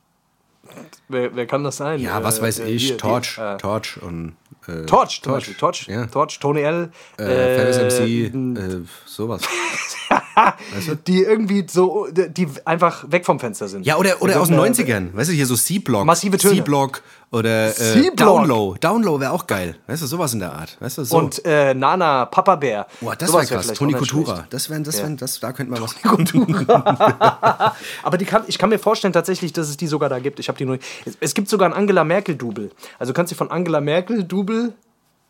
[1.09, 1.99] Wer, wer kann das sein?
[1.99, 4.37] Ja, was Äh, weiß äh, ich, hier, Torch, äh, Torch und.
[4.67, 5.55] Äh, Torch, Beispiel.
[5.55, 6.07] Torch, ja.
[6.07, 6.93] Torch, Tony L.
[7.17, 8.57] Äh, Ferris MC, n-
[10.76, 10.99] äh, sowas.
[11.07, 13.85] die irgendwie so, die einfach weg vom Fenster sind.
[13.87, 15.16] Ja, oder, oder aus den kommt eine- 90ern.
[15.16, 16.04] Weißt du, hier so C-Block.
[16.04, 16.54] Massive Töne.
[16.57, 18.11] C-Block oder äh.
[18.16, 18.78] Downlow.
[18.78, 19.76] Downlow wäre auch geil.
[19.87, 20.76] Weißt du, sowas in der Art.
[20.80, 21.18] Weißt du, so.
[21.18, 22.87] Und äh, Nana, Papa Bär.
[23.00, 23.76] Boah, das Sowas wäre wär krass.
[23.76, 24.47] Toni schlecht.
[24.50, 25.95] Das wären, das wären, das, da könnten wir was.
[28.02, 30.38] Aber die kann, ich kann mir vorstellen tatsächlich, dass es die sogar da gibt.
[30.40, 30.78] Ich habe die nur.
[31.04, 32.71] Es, es gibt sogar ein Angela Merkel-Double.
[32.99, 34.73] Also du kannst dir von Angela Merkel-Double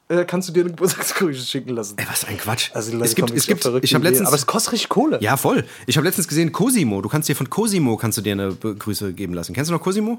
[0.09, 1.97] äh, kannst du dir eine Geburtstagsgrüße schicken lassen.
[1.99, 2.71] Ey, was ein Quatsch.
[2.75, 4.89] Also die Leute es gibt, es wirklich gibt, ich habe letztens, Aber es kostet richtig
[4.89, 5.19] Kohle.
[5.21, 5.65] ja voll.
[5.87, 7.03] Ich habe letztens gesehen Cosimo.
[7.03, 9.53] Du kannst dir von Cosimo kannst du dir eine Grüße geben lassen.
[9.55, 10.19] Kennst du noch Cosimo?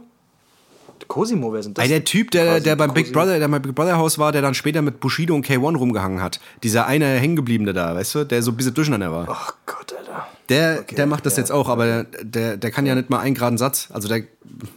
[1.08, 1.84] Cosimo, wer sind das?
[1.84, 3.20] Ey, der Typ, der, der beim Big Cosimo.
[3.22, 6.22] Brother, der beim Big Brother Haus war, der dann später mit Bushido und K1 rumgehangen
[6.22, 6.40] hat.
[6.62, 9.28] Dieser eine hängengebliebene da, weißt du, der so ein bisschen durcheinander war.
[9.30, 10.28] Ach Gott, Alter.
[10.50, 13.20] Der, Okay, der macht das ja, jetzt auch, aber der, der kann ja nicht mal
[13.20, 13.90] einen geraden Satz.
[13.92, 14.24] Also der,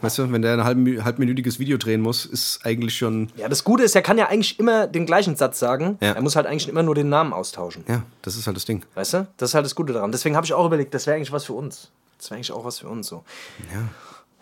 [0.01, 3.31] weißt du, wenn der ein halb, halbminütiges Video drehen muss, ist eigentlich schon.
[3.35, 5.97] Ja, das Gute ist, er kann ja eigentlich immer den gleichen Satz sagen.
[6.01, 6.13] Ja.
[6.13, 7.83] Er muss halt eigentlich immer nur den Namen austauschen.
[7.87, 8.83] Ja, das ist halt das Ding.
[8.93, 9.27] Weißt du?
[9.37, 10.11] Das ist halt das Gute daran.
[10.11, 11.89] Deswegen habe ich auch überlegt, das wäre eigentlich was für uns.
[12.17, 13.23] Das wäre eigentlich auch was für uns so.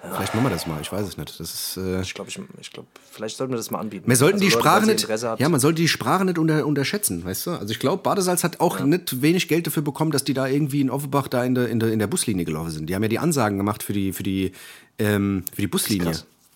[0.03, 1.39] Vielleicht machen wir das mal, ich weiß es nicht.
[1.39, 1.77] Das ist.
[1.77, 4.08] Äh, Ich glaube, ich, ich glaub, vielleicht sollten wir das mal anbieten.
[4.10, 5.39] wir sollten Also die Leute, Sprache nicht.
[5.39, 7.51] Ja, man sollte die Sprache nicht unter, unterschätzen, weißt du?
[7.51, 10.81] Also ich glaube, Badesalz hat auch nicht wenig Geld dafür bekommen, dass die da irgendwie
[10.81, 12.88] in Offenbach da in der, in der, in der Buslinie gelaufen sind.
[12.89, 14.53] Die haben ja die Ansagen gemacht für die, für die,
[14.98, 16.08] ähm, für die Buslinie.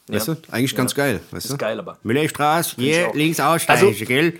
[0.08, 0.34] Weißt Ja.
[0.36, 0.42] du?
[0.52, 1.54] Eigentlich ganz geil, weißt Das du?
[1.54, 1.98] ist geil, aber.
[2.04, 4.40] Müllerstraße, hier links aussteigen, Also- gell?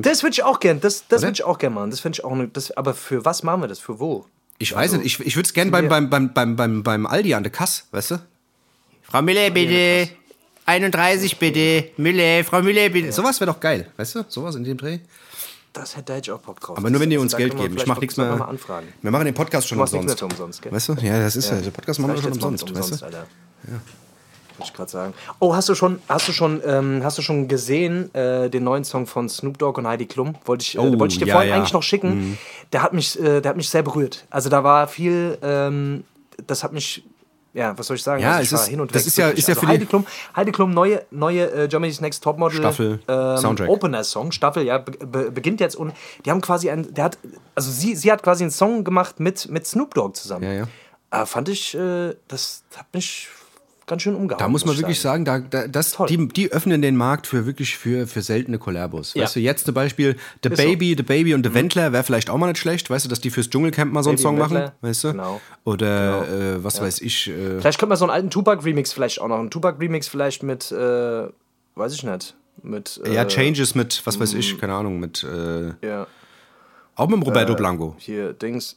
[0.00, 1.90] Das würde ich auch gern, das, das würde ich auch gern machen.
[1.90, 3.80] Das finde ich auch das, Aber für was machen wir das?
[3.80, 4.26] Für wo?
[4.58, 7.34] Ich weiß nicht, ich, ich würde es gerne beim, beim, beim, beim, beim, beim Aldi
[7.34, 8.18] an der Kasse, weißt du?
[9.04, 10.08] Frau Müller, bitte.
[10.66, 11.90] 31 bitte.
[11.98, 13.12] Müller, Frau Müller, bitte.
[13.12, 14.24] Sowas wäre doch geil, weißt du?
[14.28, 14.98] Sowas in dem Dreh.
[15.72, 16.78] Das hätte ich auch Bock drauf.
[16.78, 17.64] Aber nur wenn die uns Geld geben.
[17.64, 18.36] Ich vielleicht mach nichts mehr.
[18.36, 18.86] mal anfragen.
[19.02, 20.32] Wir machen den Podcast schon Du machst nichts umsonst.
[20.40, 20.72] umsonst, gell?
[20.72, 20.92] Weißt du?
[21.02, 21.56] Ja, das ist ja.
[21.56, 23.04] Der Podcast machen wir schon mal umsonst, weißt du?
[23.06, 23.26] Alter.
[24.56, 25.14] Wollte ich gerade sagen.
[25.40, 28.84] Oh, hast du schon, hast du schon, ähm, hast du schon gesehen äh, den neuen
[28.84, 30.36] Song von Snoop Dogg und Heidi Klum?
[30.44, 31.56] Wollte ich, äh, Oh, wollte ich dir ja, vorhin ja.
[31.56, 31.60] Mhm.
[31.62, 32.38] eigentlich noch schicken.
[32.72, 34.24] Der hat mich, äh, der hat mich sehr berührt.
[34.30, 36.04] Also da war viel, ähm,
[36.46, 37.02] das hat mich,
[37.54, 38.20] ja, was soll ich sagen?
[38.22, 39.06] Ja, also es ich ist- hin und das weg.
[39.06, 40.04] ist ja- ist ja also für Heidi Klum,
[40.36, 43.68] Heidi Klum, neue, neue äh, Germany's Next Topmodel Staffel, ähm, Soundtrack.
[43.70, 45.92] Opener-Song, Staffel, ja, be beginnt jetzt und
[46.26, 47.18] die haben quasi ein, der hat,
[47.54, 50.44] also sie, sie hat quasi einen Song gemacht mit, mit Snoop Dogg zusammen.
[50.44, 51.22] Ja, ja.
[51.22, 53.28] Äh, fand ich, äh, das hat mich
[53.86, 54.38] ganz schön umgehauen.
[54.38, 56.06] Da muss man ich wirklich sagen, da, da, das, Toll.
[56.08, 59.14] die, die öffnen den Markt für wirklich für, für seltene Kollabos.
[59.14, 59.24] Ja.
[59.24, 60.64] Weißt du, jetzt zum Beispiel The Ist so.
[60.64, 63.20] Baby, The Baby und The Wendler wäre vielleicht auch mal nicht schlecht, weißt du, dass
[63.20, 65.10] die fürs Dschungelcamp mal so einen Baby Song machen, weißt du?
[65.12, 65.40] genau.
[65.64, 67.28] Oder äh, was weiß ich.
[67.28, 69.38] Äh, Vielleicht könnte man so einen alten Tupac-Remix vielleicht auch noch.
[69.38, 71.26] Einen Tupac-Remix vielleicht mit, äh,
[71.74, 72.34] weiß ich nicht.
[72.62, 76.06] Mit, äh, ja, Changes mit, was weiß ich, keine Ahnung, mit äh, Ja,
[76.96, 77.96] auch mit dem Roberto Blanco.
[77.98, 78.76] hier, Dings.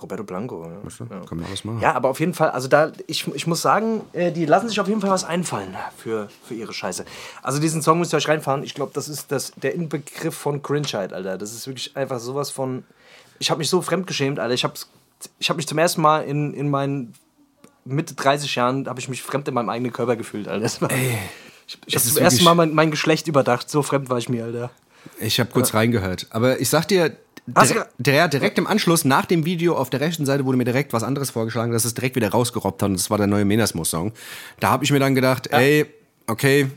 [0.00, 0.64] Roberto Blanco.
[0.64, 1.06] Ja.
[1.10, 1.24] Ja.
[1.24, 1.80] Kann man alles machen.
[1.80, 4.80] Ja, aber auf jeden Fall, also da, ich, ich muss sagen, äh, die lassen sich
[4.80, 7.04] auf jeden Fall was einfallen für, für ihre Scheiße.
[7.42, 8.62] Also diesen Song müsst ihr euch reinfahren.
[8.62, 11.38] Ich glaube, das ist das, der Inbegriff von Cringeheit, Alter.
[11.38, 12.84] Das ist wirklich einfach sowas von.
[13.38, 14.54] Ich habe mich so fremdgeschämt, Alter.
[14.54, 14.74] Ich habe
[15.38, 17.14] ich hab mich zum ersten Mal in, in meinen
[17.84, 20.62] Mitte 30 Jahren, habe ich mich fremd in meinem eigenen Körper gefühlt, Alter.
[20.62, 20.90] Das war,
[21.66, 23.70] ich ich habe zum ersten Mal mein, mein Geschlecht überdacht.
[23.70, 24.70] So fremd war ich mir, Alter.
[25.18, 26.26] Ich habe kurz reingehört.
[26.30, 30.26] Aber ich sag dir, Dire der, direkt im Anschluss, nach dem Video auf der rechten
[30.26, 32.90] Seite, wurde mir direkt was anderes vorgeschlagen, dass es direkt wieder rausgerobbt hat.
[32.90, 34.12] Und das war der neue Menasmo-Song.
[34.60, 35.86] Da habe ich mir dann gedacht, ey,
[36.28, 36.68] okay,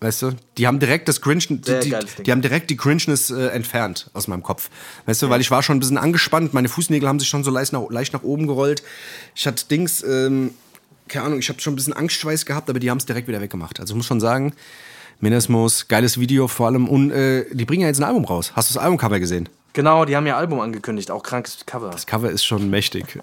[0.00, 3.48] weißt du, die haben direkt das Cringe, die, die, die haben direkt die Cringeness äh,
[3.48, 4.70] entfernt aus meinem Kopf.
[5.06, 7.50] Weißt du, weil ich war schon ein bisschen angespannt, meine Fußnägel haben sich schon so
[7.50, 8.84] leicht nach, leicht nach oben gerollt.
[9.34, 10.54] Ich hatte Dings, ähm,
[11.08, 13.40] keine Ahnung, ich habe schon ein bisschen Angstschweiß gehabt, aber die haben es direkt wieder
[13.40, 13.80] weggemacht.
[13.80, 14.52] Also ich muss schon sagen,
[15.20, 16.88] Menasmos, geiles Video vor allem.
[16.88, 18.52] Und äh, die bringen ja jetzt ein Album raus.
[18.54, 19.48] Hast du das Albumcover gesehen?
[19.78, 21.90] Genau, die haben ja Album angekündigt, auch krankes Cover.
[21.90, 23.20] Das Cover ist schon mächtig.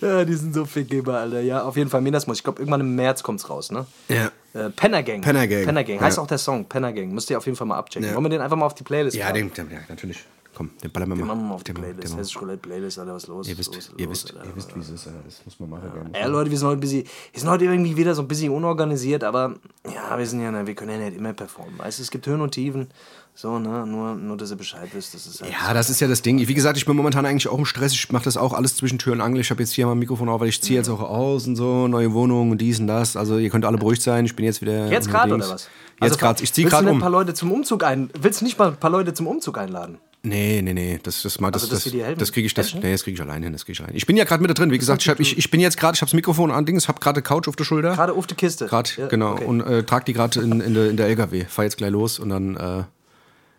[0.00, 1.40] Ja, die sind so Fickgeber, Alter.
[1.42, 2.38] Ja, auf jeden Fall Menasmus.
[2.38, 3.84] Ich glaube, irgendwann im März kommt's raus, ne?
[4.08, 4.30] Ja.
[4.54, 5.20] Äh, Penner Gang.
[5.22, 5.64] Penner Gang.
[5.66, 6.00] Penner Gang.
[6.00, 6.22] Heißt Ja.
[6.22, 7.12] auch der Song, Penner Gang.
[7.12, 8.08] Müsst ihr auf jeden Fall mal abchecken.
[8.08, 8.14] Ja.
[8.14, 10.24] Wollen wir den einfach mal auf die Playlist Ja, den, den, ja, natürlich.
[10.54, 11.20] Komm, den ballern wir mal.
[11.22, 12.08] Den machen wir mal auf die Den- Playlist.
[12.12, 13.48] den- Hessische Roulette Playlist, Alter, was los?
[13.48, 13.92] Ihr wisst, los?
[13.98, 15.06] ihr Was wisst, los, ihr wisst, wie es ist.
[15.06, 15.18] Alter.
[15.26, 16.10] Das muss man machen.
[16.18, 19.22] Ja, Leute, wir sind heute, busy, wir sind heute irgendwie wieder so ein bisschen unorganisiert,
[19.24, 19.54] aber
[19.94, 21.78] ja, wir sind ja, ne, wir können ja nicht immer performen.
[21.78, 22.88] Weißt du, es gibt Höhen und Tiefen.
[23.34, 26.08] So, ne, nur, nur dass ihr Bescheid wisst, das ist halt Ja, das ist ja
[26.08, 26.46] das Ding.
[26.46, 27.92] Wie gesagt, ich bin momentan eigentlich auch im Stress.
[27.94, 29.40] Ich mache das auch alles zwischen Tür und Angel.
[29.40, 31.56] Ich habe jetzt hier mal ein Mikrofon auf, weil ich ziehe jetzt auch aus und
[31.56, 33.16] so, neue Wohnung und dies und das.
[33.16, 34.26] Also ihr könnt alle beruhigt sein.
[34.26, 34.90] Ich bin jetzt wieder.
[34.90, 35.62] Jetzt gerade oder was?
[35.62, 36.42] Jetzt Also, gerade.
[36.42, 36.98] Ich ziehe willst du gerade nicht um.
[36.98, 38.10] ein paar Leute zum Umzug ein?
[38.20, 39.98] Willst du nicht mal ein paar Leute zum Umzug einladen?
[40.22, 42.18] Nee, nee, nee, das, das, mal, das, Also, das, helfen?
[42.18, 43.96] das kriege ich, das, nee, das kriege ich allein hin, das kriege ich allein.
[43.96, 45.78] Ich bin ja gerade mit da drin, wie gesagt, ich, hab, ich, ich bin jetzt
[45.78, 48.26] gerade, ich habe das Mikrofon an Dings, habe gerade Couch auf der Schulter, Gerade auf
[48.26, 48.66] die Kiste.
[48.66, 49.46] gerade, Ja, genau, okay.
[49.46, 52.18] und äh, trage die gerade in, in, der, in der LKW, fahr jetzt gleich los
[52.18, 52.82] und dann, äh,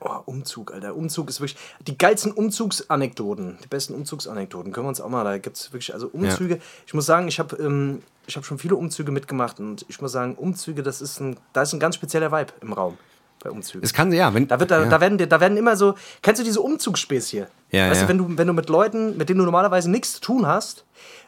[0.04, 0.96] Oh, Umzug, Alter.
[0.96, 1.58] Umzug ist wirklich.
[1.86, 5.24] Die geilsten Umzugsanekdoten, die besten Umzugsanekdoten können wir uns auch mal.
[5.24, 5.94] Da gibt es wirklich.
[5.94, 6.60] Also Umzüge.
[6.88, 10.12] Ich muss sagen, ich habe ähm, ich hab schon viele Umzüge mitgemacht und ich muss
[10.12, 12.98] sagen, Umzüge, das ist ein, da ist ein ganz spezieller Vibe im Raum.
[13.44, 13.84] bei Umzügen.
[13.84, 14.48] Es kann, ja, wenn.
[14.48, 14.90] Da, wird, da, ja.
[14.90, 15.94] da, werden, da werden immer so.
[16.24, 17.46] Kennst du diese Umzugsspäßchen?
[17.72, 18.08] Ja, weißt ja.
[18.08, 20.84] du, wenn du, wenn du mit Leuten, mit denen du normalerweise nichts zu tun hast,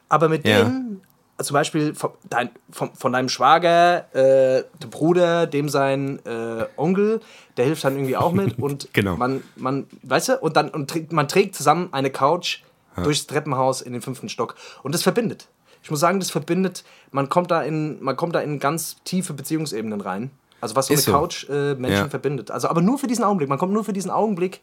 [0.09, 0.63] aber mit Ja.
[0.63, 1.01] denen,
[1.41, 7.19] zum Beispiel von, dein, von, von deinem Schwager, äh, dem Bruder, dem sein äh, Onkel,
[7.57, 9.15] der hilft dann irgendwie auch mit und Genau.
[9.17, 12.59] man, man, weißt du, und dann und trägt, man trägt zusammen eine Couch
[12.95, 15.47] durchs Treppenhaus in den fünften Stock und das verbindet.
[15.81, 19.33] Ich muss sagen, das verbindet, man kommt da in, man kommt da in ganz tiefe
[19.33, 20.29] Beziehungsebenen rein.
[20.61, 21.19] Also was so Ist eine so.
[21.19, 22.09] Couch äh, Menschen Ja.
[22.09, 22.51] verbindet.
[22.51, 23.49] Also aber nur für diesen Augenblick.
[23.49, 24.61] Man kommt nur für diesen Augenblick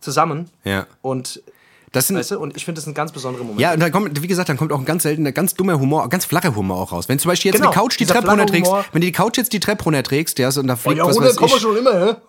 [0.00, 0.50] zusammen.
[0.64, 0.86] Ja.
[1.02, 1.42] Und,
[1.92, 3.60] Das sind, weißt du, und ich finde das ein ganz besonderer Moment.
[3.60, 6.08] Ja, und dann kommt, wie gesagt, dann kommt auch ein ganz seltener, ganz dummer Humor,
[6.08, 7.08] ganz flacher Humor auch raus.
[7.08, 8.84] Wenn zum Beispiel jetzt Genau, eine Couch die Treppe runterträgst, Humor.
[8.92, 11.16] wenn du die Couch jetzt die Treppe runterträgst, ja, so, und da fliegt ja, was
[11.16, 12.14] runter kommen wir schon immer, hä?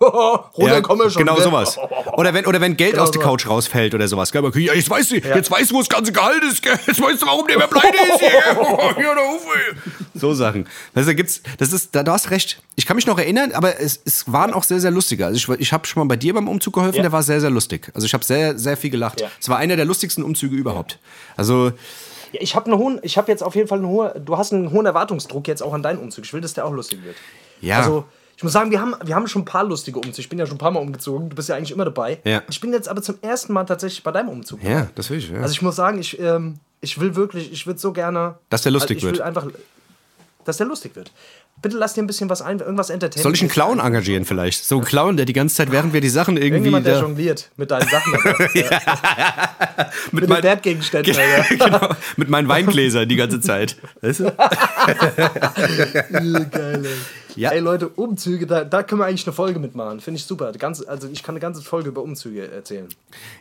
[0.58, 1.20] runter Ja, kommen wir schon.
[1.20, 1.44] genau gell?
[1.44, 1.78] sowas.
[2.16, 3.26] Oder wenn, oder wenn Geld Genau aus der so.
[3.28, 4.32] Couch rausfällt oder sowas.
[4.32, 4.42] Gell?
[4.56, 6.62] Ja, jetzt weißt du, jetzt weißt du, wo das ganze Gehalt ist.
[6.62, 6.78] Gell?
[6.86, 8.30] Jetzt weißt du, warum der mehr pleite ist hier.
[8.30, 8.56] Der
[9.16, 9.76] Uwe.
[10.14, 10.66] So Sachen.
[10.94, 12.60] Also, da gibt's, das ist, da, du hast recht.
[12.76, 15.26] Ich kann mich noch erinnern, aber es, es waren auch sehr, sehr lustige.
[15.26, 17.02] Also ich, ich habe schon mal bei dir beim Umzug geholfen, Ja.
[17.02, 17.90] der war sehr, sehr lustig.
[17.94, 19.20] Also ich habe sehr, sehr viel gelacht.
[19.20, 19.28] Ja.
[19.40, 20.98] Es war einer der lustigsten Umzüge überhaupt.
[21.36, 21.72] Also,
[22.32, 24.70] Ja, ich habe hohen, ich habe jetzt auf jeden Fall einen hohen, du hast einen
[24.70, 26.24] hohen Erwartungsdruck jetzt auch an deinen Umzug.
[26.24, 27.16] Ich will, dass der auch lustig wird.
[27.60, 27.78] Ja.
[27.78, 28.04] Also,
[28.36, 30.20] ich muss sagen, wir haben, wir haben schon ein paar lustige Umzüge.
[30.20, 31.28] Ich bin ja schon ein paar Mal umgezogen.
[31.28, 32.18] Du bist ja eigentlich immer dabei.
[32.24, 32.42] Ja.
[32.50, 34.62] Ich bin jetzt aber zum ersten Mal tatsächlich bei deinem Umzug.
[34.64, 35.30] ja, das will ich.
[35.30, 35.40] Ja.
[35.42, 38.36] Also ich muss sagen, ich, ähm, ich will wirklich, ich würde so gerne.
[38.48, 39.16] Dass der lustig also ich wird.
[39.18, 39.46] Will einfach,
[40.44, 41.12] dass der lustig wird.
[41.62, 43.22] Bitte lass dir ein bisschen was ein, irgendwas entertainen.
[43.22, 44.64] Soll ich einen Clown engagieren vielleicht?
[44.64, 47.50] So einen Clown, der die ganze Zeit, während wir die Sachen irgendwie Irgendjemand, der jongliert
[47.56, 48.12] mit deinen Sachen.
[48.54, 48.64] ja.
[50.10, 51.14] mit, Mit den mein, Wertgegenständen.
[51.50, 53.76] Genau, mit meinen Weingläsern die ganze Zeit.
[54.00, 54.32] Weißt du?
[56.50, 56.90] Geil, ey.
[57.36, 57.50] Ja.
[57.50, 60.00] Ey Leute, Umzüge, da, da können wir eigentlich eine Folge mitmachen.
[60.00, 60.52] Finde ich super.
[60.52, 62.88] Die ganze, also ich kann eine ganze Folge über Umzüge erzählen.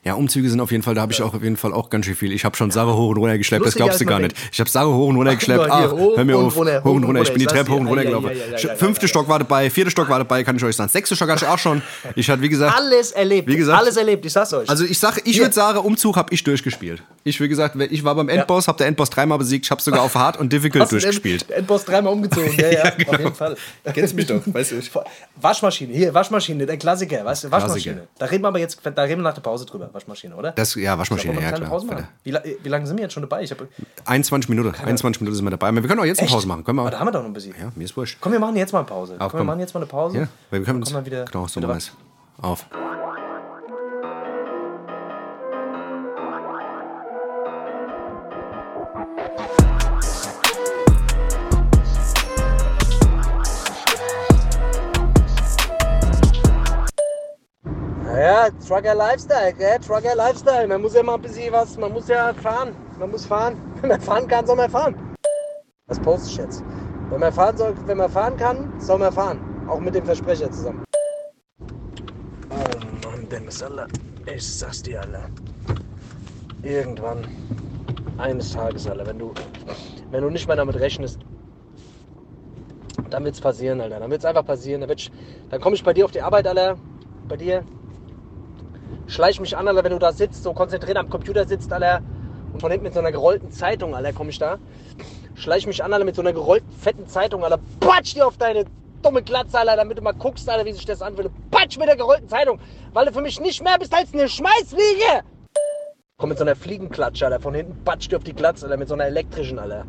[0.03, 2.05] Ja, Umzüge sind auf jeden Fall, da habe ich auch auf jeden Fall auch ganz
[2.05, 2.31] schön viel.
[2.31, 4.35] Ich habe schon Sarah hoch und runter geschleppt, das Lustiger, glaubst du gar nicht.
[4.51, 5.67] Ich habe Sarah hoch und runter geschleppt.
[5.69, 6.55] Ach, hier, hoch hör mir auf.
[6.55, 7.21] runter, hoch und runter.
[7.21, 8.37] Ich bin die Treppe hoch und runter Ja, ja, gelaufen.
[8.37, 10.75] ja, ja, ja, Fünfte ja, Stock war dabei, vierte Stock war dabei, kann ich euch
[10.75, 10.89] sagen.
[10.89, 11.81] Sechste Stock hatte ich auch schon.
[12.15, 13.47] Ich hatte, wie gesagt, Alles erlebt.
[13.47, 14.69] Wie gesagt- Alles erlebt, ich sag's euch.
[14.69, 17.03] Also ich sage, ich würde sagen, Umzug habe ich durchgespielt.
[17.23, 20.01] Ich, wie gesagt, ich war beim Endboss, habe der Endboss dreimal besiegt, ich habe sogar
[20.01, 21.43] auf Hard und Difficult durchgespielt.
[21.49, 22.51] End- Endboss dreimal umgezogen.
[22.61, 23.55] Ja, ja, auf jeden Fall.
[23.83, 24.75] Kennst mich doch, weißt du.
[25.41, 27.95] Waschmaschine, hier, Waschmaschine, der Klassiker, weißt du, Waschmaschine.
[27.95, 28.11] Klassiker.
[28.19, 30.51] Da reden wir aber jetzt, da reden wir nach der Pause drüber, Waschmaschine, oder?
[30.51, 31.69] Das, ja, Waschmaschine, wir ja klar.
[31.69, 32.07] Pause machen?
[32.23, 33.43] Wie, wie lange sind wir jetzt schon dabei?
[33.43, 33.59] Ich hab,
[34.05, 35.69] 21 Minuten, 21 Minuten sind wir dabei.
[35.69, 36.35] Aber wir können auch jetzt eine Echt?
[36.35, 36.63] Pause machen.
[36.63, 37.55] Können wir aber da haben wir doch noch ein bisschen.
[37.59, 38.17] ja, mir ist wurscht.
[38.21, 39.13] Komm, wir machen jetzt mal eine Pause.
[39.13, 39.47] Auf, komm, wir komm.
[39.47, 40.17] machen jetzt mal eine Pause.
[40.17, 40.91] Ja, wir können uns.
[40.91, 41.91] Dann wieder, genau, so wieder wir es.
[42.41, 42.65] Auf.
[58.67, 59.77] Trucker Lifestyle, gell?
[59.79, 60.67] Trucker Lifestyle.
[60.67, 62.75] Man muss ja mal ein bisschen was, man muss ja fahren.
[62.99, 63.55] Man muss fahren.
[63.81, 64.95] Wenn man fahren kann, soll man fahren.
[65.87, 66.63] Was poste ich jetzt?
[67.09, 69.39] Wenn man fahren soll, wenn man fahren kann, soll man fahren.
[69.67, 70.81] Auch mit dem Versprecher zusammen.
[72.49, 73.87] Oh Mann, Dennis, Alter.
[74.33, 75.25] Ich sag's dir, Alter.
[76.63, 77.27] Irgendwann,
[78.17, 79.33] eines Tages, Alter, wenn du,
[80.11, 81.19] wenn du nicht mehr damit rechnest,
[83.09, 83.99] dann wird's passieren, Alter.
[83.99, 84.79] Dann wird's einfach passieren.
[84.79, 85.11] Dann, wird's-
[85.49, 86.77] dann komme ich bei dir auf die Arbeit, Alter.
[87.27, 87.65] Bei dir.
[89.11, 91.99] Schleich mich an, Alter, wenn du da sitzt, so konzentriert am Computer sitzt, Alter.
[92.53, 94.57] Und von hinten mit so einer gerollten Zeitung, Alter, komme ich da.
[95.35, 97.59] Schleich mich an, Alter, mit so einer gerollten, fetten Zeitung, Alter.
[97.81, 98.63] Patsch dir auf deine
[99.01, 101.29] dumme Glatze, Alter, damit du mal guckst, Alter, wie sich das anfühlt.
[101.51, 102.57] Patsch mit der gerollten Zeitung,
[102.93, 105.25] weil du für mich nicht mehr bist als eine Schmeißfliege.
[106.17, 108.87] Komm mit so einer Fliegenklatsche, Alter, von hinten patsch dir auf die Glatze, Alter, mit
[108.87, 109.83] so einer elektrischen, Alter.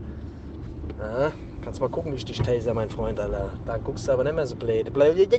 [0.99, 1.31] Ja,
[1.63, 3.51] kannst mal gucken, wie ich dich taser, mein Freund, Alter.
[3.67, 4.93] Da guckst du aber nicht mehr so blöd.
[4.93, 5.31] blöd.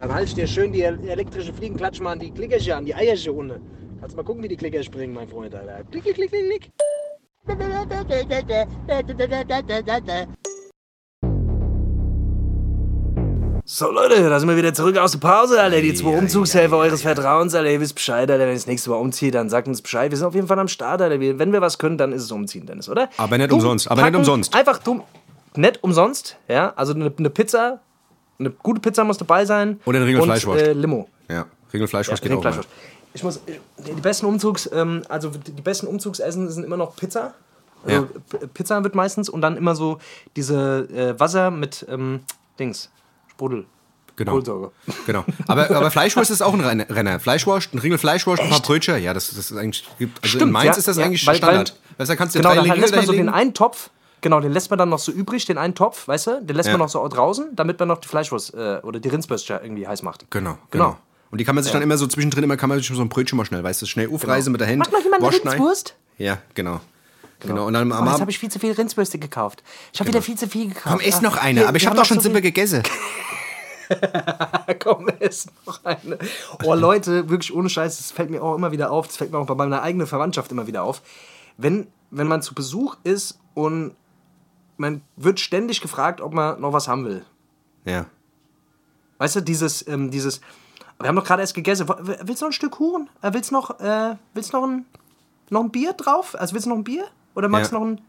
[0.00, 3.34] Dann halte ich dir schön die elektrische Fliegenklatsch mal an die Klickerchen, an die Eierchen
[3.34, 3.60] unten.
[4.00, 5.84] Kannst mal gucken, wie die Klicker springen, mein Freund, Alter.
[5.90, 6.70] Klick, klick, klick, klick, klick.
[13.66, 15.82] So Leute, da sind wir wieder zurück aus der Pause, Alter.
[15.82, 17.70] Die zwei Umzugshelfer eures Vertrauens, Alter.
[17.70, 18.44] Ihr wisst Bescheid, Alter.
[18.44, 20.10] Wenn ihr das nächste Mal umzieht, dann sagt uns Bescheid.
[20.10, 21.20] Wir sind auf jeden Fall am Start, Alter.
[21.20, 23.10] Wenn wir was können, dann ist es umziehen, Dennis, oder?
[23.18, 24.56] Aber nicht Dumm umsonst, aber nicht umsonst.
[24.56, 25.02] Einfach dumm.
[25.56, 26.72] Nicht umsonst, ja.
[26.74, 27.82] Also eine, eine Pizza,
[28.40, 29.78] eine gute Pizza muss dabei sein.
[29.84, 30.62] Oder eine Riegel und, Fleischwurst.
[30.64, 31.08] Äh, Limo.
[31.28, 32.42] Ja, Ringelfleischwurst geht Nee, auch.
[32.42, 32.68] Fleischwurst.
[33.14, 37.34] Ich muss, ich, die besten Umzugs, ähm, also die besten Umzugsessen sind immer noch Pizza.
[37.84, 38.38] Also Ja.
[38.52, 39.98] Pizza wird meistens und dann immer so
[40.36, 42.20] diese äh, Wasser mit ähm,
[42.58, 42.90] Dings,
[43.30, 43.64] Sprudel.
[44.16, 44.40] Genau.
[45.06, 45.24] Genau.
[45.46, 47.18] Aber, aber Fleischwurst ist auch ein Renner-.
[47.20, 49.02] Fleischwurst, ein Ringel Fleischwurst, ein paar Brötchen.
[49.02, 49.84] Ja, das, das ist eigentlich.
[49.98, 51.74] Also in Stimmt, Mainz ja, ist das ja, eigentlich weil- Standard.
[51.96, 53.88] weißt du, da kannst du Genau, drei dann Ringel lässt man so den einen Topf,
[54.20, 56.66] genau, den lässt man dann noch so übrig, den einen Topf, weißt du, den lässt
[56.68, 56.72] Ja.
[56.74, 60.02] man noch so draußen, damit man noch die Fleischwurst äh, oder die Rindsbürste irgendwie heiß
[60.02, 60.30] macht.
[60.30, 60.84] Genau, Genau.
[60.90, 60.96] genau.
[61.30, 63.08] Und die kann man sich dann immer so zwischendrin immer kann man sich so ein
[63.08, 64.78] Brötchen mal schnell, weißt du, schnell aufreißen mit der Hand.
[64.80, 65.52] Macht noch jemand eine waschen ein.
[65.54, 65.94] Rindswurst?
[66.18, 66.80] Ja, genau.
[67.38, 69.62] Genau, und dann am oh, jetzt habe ich viel zu viel Rindsbürste gekauft.
[69.92, 70.86] Ich habe wieder viel zu viel gekauft.
[70.88, 72.82] Komm, ess noch eine, hier, aber ich habe doch schon so Sippe viel- gegessen.
[74.78, 76.18] Komm, ess noch eine.
[76.64, 79.06] Oh, Leute, wirklich ohne Scheiß, das fällt mir auch immer wieder auf.
[79.06, 81.02] Das fällt mir auch bei meiner eigenen Verwandtschaft immer wieder auf.
[81.56, 83.94] Wenn, wenn man zu Besuch ist und
[84.80, 87.24] man wird ständig gefragt, ob man noch was haben will.
[87.84, 88.06] Ja.
[89.18, 90.40] Weißt du, dieses, ähm, dieses,
[90.98, 91.86] wir haben doch gerade erst gegessen.
[91.88, 93.08] Willst du noch ein Stück Kuchen?
[93.22, 94.86] Äh, willst du noch, äh, willst noch ein,
[95.50, 96.34] noch ein Bier drauf?
[96.38, 97.04] Also willst du noch ein Bier?
[97.34, 97.80] Oder magst du Ja.
[97.80, 98.00] noch ein,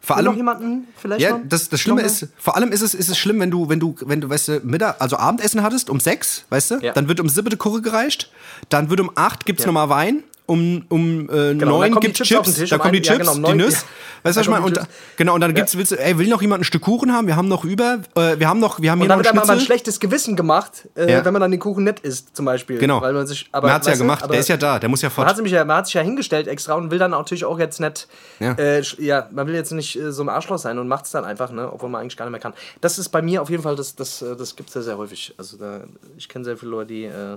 [0.00, 3.08] Vor allem, jemanden vielleicht Ja, noch, das, das Schlimme ist, vor allem ist es, ist
[3.08, 5.98] es schlimm, wenn du, wenn du, wenn du, weißt du, Mittag, also Abendessen hattest um
[5.98, 6.92] sechs, weißt du, Ja.
[6.92, 8.30] dann wird um sieben die Kurre gereicht,
[8.68, 9.68] dann wird um acht gibt's Ja.
[9.68, 12.98] nochmal Wein, um, um äh, dann neun gibt's Chips Chips, Tisch, da um kommen die
[13.00, 13.82] ein- ja, Chips, genau, um die Nüsse, ja.
[14.24, 14.64] weißt du, was ich meine?
[14.64, 17.12] Und, da- genau, und dann gibt's, willst du, ey, will noch jemand ein Stück Kuchen
[17.12, 17.26] haben?
[17.26, 19.40] Wir haben noch über, äh, wir haben noch, wir haben Und hier noch einen aber
[19.40, 19.66] ein Schnitzel.
[19.66, 21.24] schlechtes Gewissen gemacht, äh, Ja.
[21.24, 22.78] wenn man dann den Kuchen nett isst, zum Beispiel.
[22.78, 23.00] Genau.
[23.02, 25.02] Weil man sich, aber, man hat's ja gemacht, aber der ist ja da, der muss
[25.02, 25.44] ja Man hat, fort.
[25.44, 28.08] sich ja, man hat sich ja hingestellt extra und will dann natürlich auch jetzt nicht,
[28.40, 28.52] Ja.
[28.54, 31.24] Äh, ja man will jetzt nicht äh, so ein Arschloch sein und macht es dann
[31.24, 32.54] einfach, ne, obwohl man eigentlich gar nicht mehr kann.
[32.80, 34.96] Das ist bei mir auf jeden Fall, das, das, äh, das gibt es ja sehr
[34.98, 35.34] häufig.
[35.36, 35.80] Also da,
[36.16, 37.36] ich kenne sehr viele Leute, die, äh,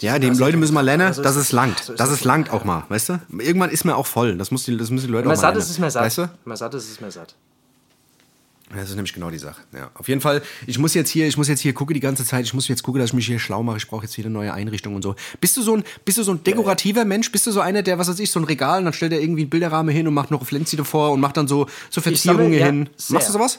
[0.00, 1.80] Ja, die Leute müssen mal lernen, Also dass ist- es langt.
[1.80, 2.24] so ist dass das.
[2.24, 3.20] langt auch mal, weißt du?
[3.38, 4.36] Irgendwann ist mir auch voll.
[4.38, 5.62] Das, muss die, das müssen die Leute wenn man auch mal satt lernen.
[5.64, 6.02] ist, ist man satt.
[6.04, 6.22] Weißt du?
[6.22, 7.34] Wenn man satt ist, ist man satt.
[8.74, 9.62] Das ist nämlich genau die Sache.
[9.74, 9.90] Ja.
[9.94, 12.44] Auf jeden Fall, ich muss jetzt hier, ich muss jetzt hier gucken die ganze Zeit,
[12.44, 13.78] ich muss jetzt gucken, dass ich mich hier schlau mache.
[13.78, 15.14] Ich brauche jetzt hier eine neue Einrichtung und so.
[15.40, 17.32] Bist du so ein, bist du so ein dekorativer Mensch?
[17.32, 19.22] Bist du so einer, der, was weiß ich, so ein Regal und dann stellt er
[19.22, 22.52] irgendwie einen Bilderrahmen hin und macht noch Pflänzchen davor und macht dann so, so Verzierungen
[22.52, 22.90] sammle- ja, hin.
[22.98, 23.14] sehr.
[23.14, 23.58] Machst du sowas?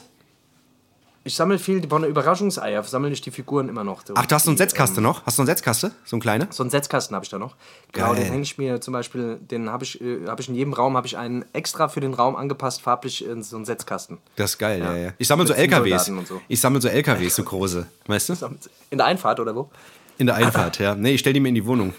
[1.22, 4.02] Ich sammle viel von Überraschungseier, sammle ich die Figuren immer noch.
[4.14, 5.26] Ach, du hast so einen Setzkasten noch?
[5.26, 5.90] Hast du einen Setzkasten?
[6.06, 6.46] So ein kleiner?
[6.50, 7.56] So einen Setzkasten habe ich da noch.
[7.92, 8.22] Genau, Geil.
[8.24, 10.96] den hänge ich mir zum Beispiel, den habe ich, äh, hab ich in jedem Raum,
[10.96, 14.16] habe ich einen extra für den Raum angepasst, farblich in so einen Setzkasten.
[14.36, 15.10] Das ist geil, ja, ja.
[15.18, 16.06] Ich sammle so LKWs.
[16.26, 16.40] So.
[16.48, 17.86] Ich sammle so LKWs, so große.
[18.06, 18.34] Weißt du?
[18.90, 19.68] In der Einfahrt oder wo?
[20.16, 20.94] In der Einfahrt, ja.
[20.94, 21.92] Nee, ich stell die mir in die Wohnung.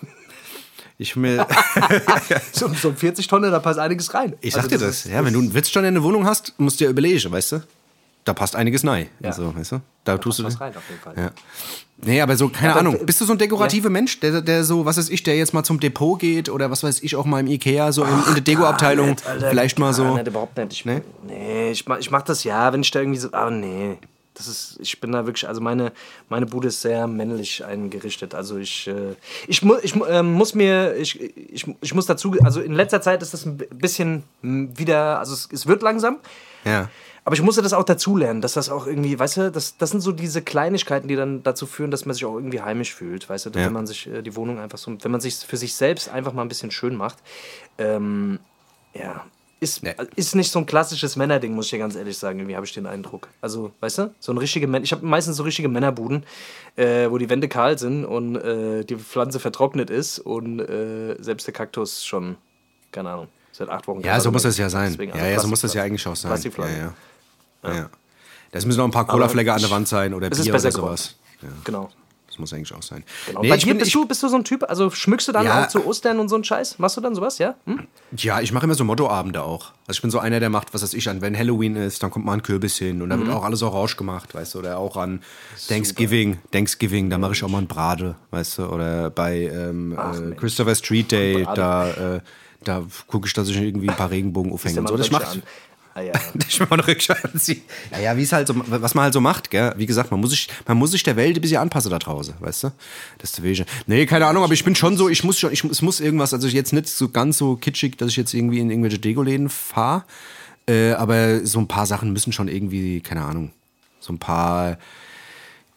[0.98, 1.48] Ich mir,
[2.54, 4.36] So, so ein 40 Tonne, da passt einiges rein.
[4.42, 5.06] Ich sag Also dir das.
[5.06, 7.52] ist- ja, wenn du einen Witzstand in der Wohnung hast, musst du dir überlegen, weißt
[7.54, 7.62] du?
[8.24, 9.08] Da passt einiges rein.
[9.20, 9.30] Ja.
[9.30, 9.82] Also, weißt du?
[10.04, 11.14] Da, tust du was rein, auf jeden Fall.
[11.18, 11.32] Ja.
[12.04, 12.98] Nee, aber so, keine aber- Ahnung.
[13.06, 15.64] Bist du so ein dekorativer Mensch, der, der so, was weiß ich, der jetzt mal
[15.64, 18.42] zum Depot geht oder was weiß ich, auch mal im Ikea, so in, in der
[18.42, 19.16] Deko-Abteilung,
[19.50, 20.16] vielleicht mal so.
[20.16, 20.72] Nicht, überhaupt nicht.
[20.74, 21.02] Ich, Nee?
[21.28, 21.72] nee?
[21.72, 23.32] ich mach, ich mach das ja, wenn ich da irgendwie so.
[23.34, 23.98] Aber nee.
[24.34, 25.92] Das ist, ich bin da wirklich, also meine,
[26.30, 28.34] meine Bude ist sehr männlich eingerichtet.
[28.34, 32.62] Also ich, äh, ich, mu, ich ähm, muss mir, ich, ich, ich muss dazu, also
[32.62, 36.18] in letzter Zeit ist das ein bisschen wieder, also es, es wird langsam.
[36.64, 36.90] Ja.
[37.24, 40.02] Aber ich musste das auch dazulernen, dass das auch irgendwie, weißt du, das, das sind
[40.02, 43.46] so diese Kleinigkeiten, die dann dazu führen, dass man sich auch irgendwie heimisch fühlt, weißt
[43.48, 43.66] du, Ja.
[43.68, 46.34] wenn man sich äh, die Wohnung einfach so, wenn man sich für sich selbst einfach
[46.34, 47.20] mal ein bisschen schön macht.
[47.78, 48.40] Ähm,
[48.96, 49.24] ja,
[49.60, 49.94] ist, Nee.
[50.16, 52.74] ist nicht so ein klassisches Männerding, muss ich dir ganz ehrlich sagen, irgendwie habe ich
[52.74, 53.28] den Eindruck.
[53.40, 56.24] Also, weißt du, so ein richtige Männer, ich habe meistens so richtige Männerbuden,
[56.76, 61.46] äh, wo die Wände kahl sind und äh, die Pflanze vertrocknet ist und äh, selbst
[61.46, 62.38] der Kaktus schon,
[62.92, 64.02] keine Ahnung, seit acht Wochen.
[64.02, 64.90] Ja, so muss das ja sein.
[64.94, 66.30] Deswegen, ja, also ja, so muss das ja eigentlich auch sein.
[66.32, 66.78] Plastikpflanzen.
[66.80, 66.94] Ja,
[67.64, 67.74] ja.
[67.74, 67.90] ja.
[68.52, 71.16] Das müssen noch ein paar Colaflecke an der Wand sein oder Bier oder sowas.
[71.42, 71.90] Ja, Genau.
[72.28, 73.04] das muss eigentlich auch sein.
[73.28, 73.42] Genau.
[73.42, 75.32] Nee, Bei ich dir bin, bist, du, bist du so ein Typ, also schmückst du
[75.32, 75.64] dann Ja.
[75.64, 76.78] auch zu Ostern und so einen Scheiß?
[76.78, 77.56] Machst du dann sowas, ja?
[77.66, 77.88] Hm?
[78.18, 79.72] Ja, ich mache immer so Mottoabende auch.
[79.88, 82.12] Also ich bin so einer, der macht, was weiß ich, an, wenn Halloween ist, dann
[82.12, 83.28] kommt mal ein Kürbis hin und da Mhm.
[83.28, 85.22] wird auch alles orange gemacht, weißt du, oder auch an
[85.70, 90.36] Thanksgiving, Thanksgiving, da mache ich auch mal ein Brate, weißt du, oder bei ähm, äh.
[90.36, 92.20] Christopher Street Day, da, äh,
[92.64, 94.98] da gucke ich, dass ich irgendwie ein paar Regenbogen aufhänge und so.
[94.98, 95.40] Das macht.
[95.94, 96.14] Ah, ja.
[96.48, 97.62] ich mal eine Rückschau anziehen.
[97.92, 99.74] Ja, ja, wie es halt so, was man halt so macht, gell?
[99.78, 102.34] Wie gesagt, man muss sich, man muss sich der Welt ein bisschen anpassen da draußen,
[102.40, 102.72] weißt du?
[103.18, 103.66] Das ist der.
[103.88, 106.34] Nee, keine Ahnung, aber ich bin schon so, ich muss schon, ich, es muss irgendwas,
[106.34, 110.06] also jetzt nicht so ganz so kitschig, dass ich jetzt irgendwie in irgendwelche Deko-Läden fahre,
[110.68, 113.52] äh, aber so ein paar Sachen müssen schon irgendwie, keine Ahnung,
[114.00, 114.78] so ein paar,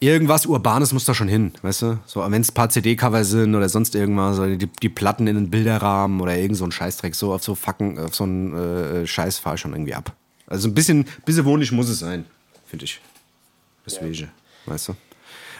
[0.05, 1.99] irgendwas Urbanes muss da schon hin, weißt du?
[2.05, 5.35] So, wenn es ein paar CD-Cover sind oder sonst irgendwas, oder die, die Platten in
[5.35, 9.07] den Bilderrahmen oder irgend so ein Scheißdreck, so auf so fucken, auf so einen äh,
[9.07, 10.13] Scheiß fahr ich schon irgendwie ab.
[10.47, 12.25] Also ein bisschen, bisschen wohnlich muss es sein,
[12.65, 12.99] finde ich.
[13.85, 14.31] Deswegen,
[14.65, 14.91] weißt du?
[14.91, 14.97] Und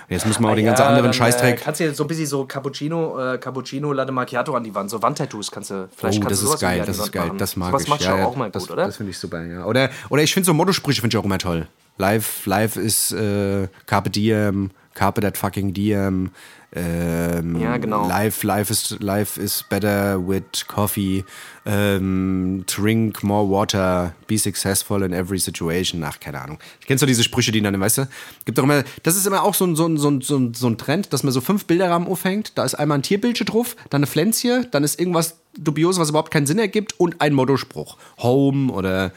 [0.09, 1.61] Jetzt müssen wir auch den ganz Ja, anderen dann, Äh, Scheißdreck.
[1.63, 4.89] kannst du dir so ein bisschen so Cappuccino, äh, Cappuccino Latte Macchiato an die Wand,
[4.91, 7.37] so Wandtattoos kannst du vielleicht Oh, kannst das du ist geil, das ist geil, machen.
[7.39, 7.89] das mag sowas ich.
[7.89, 8.85] machst du ja, ja, auch mal das, gut, oder?
[8.85, 9.65] Das finde ich super, ja.
[9.65, 11.67] Oder, oder ich finde so Motto-Sprüche finde ich auch immer toll.
[11.97, 16.31] Live, live ist äh, Carpe Diem, Carpe that fucking Diem.
[16.73, 18.07] Ähm, Ja, genau.
[18.07, 21.23] Life, life is, life is better with coffee.
[21.65, 24.13] Ähm, drink more water.
[24.27, 26.03] Be successful in every situation.
[26.03, 26.59] Ach, keine Ahnung.
[26.85, 28.07] Kennst du diese Sprüche, die dann, weißt du?
[28.43, 30.53] Gibt doch immer, das ist immer auch so ein, so ein, so ein, so ein,
[30.53, 32.57] so ein Trend, dass man so fünf Bilderrahmen aufhängt.
[32.57, 36.31] Da ist einmal ein Tierbildchen drauf, dann eine Pflänzchen, dann ist irgendwas dubios, was überhaupt
[36.31, 37.97] keinen Sinn ergibt und ein Mottospruch.
[38.17, 39.13] Home oder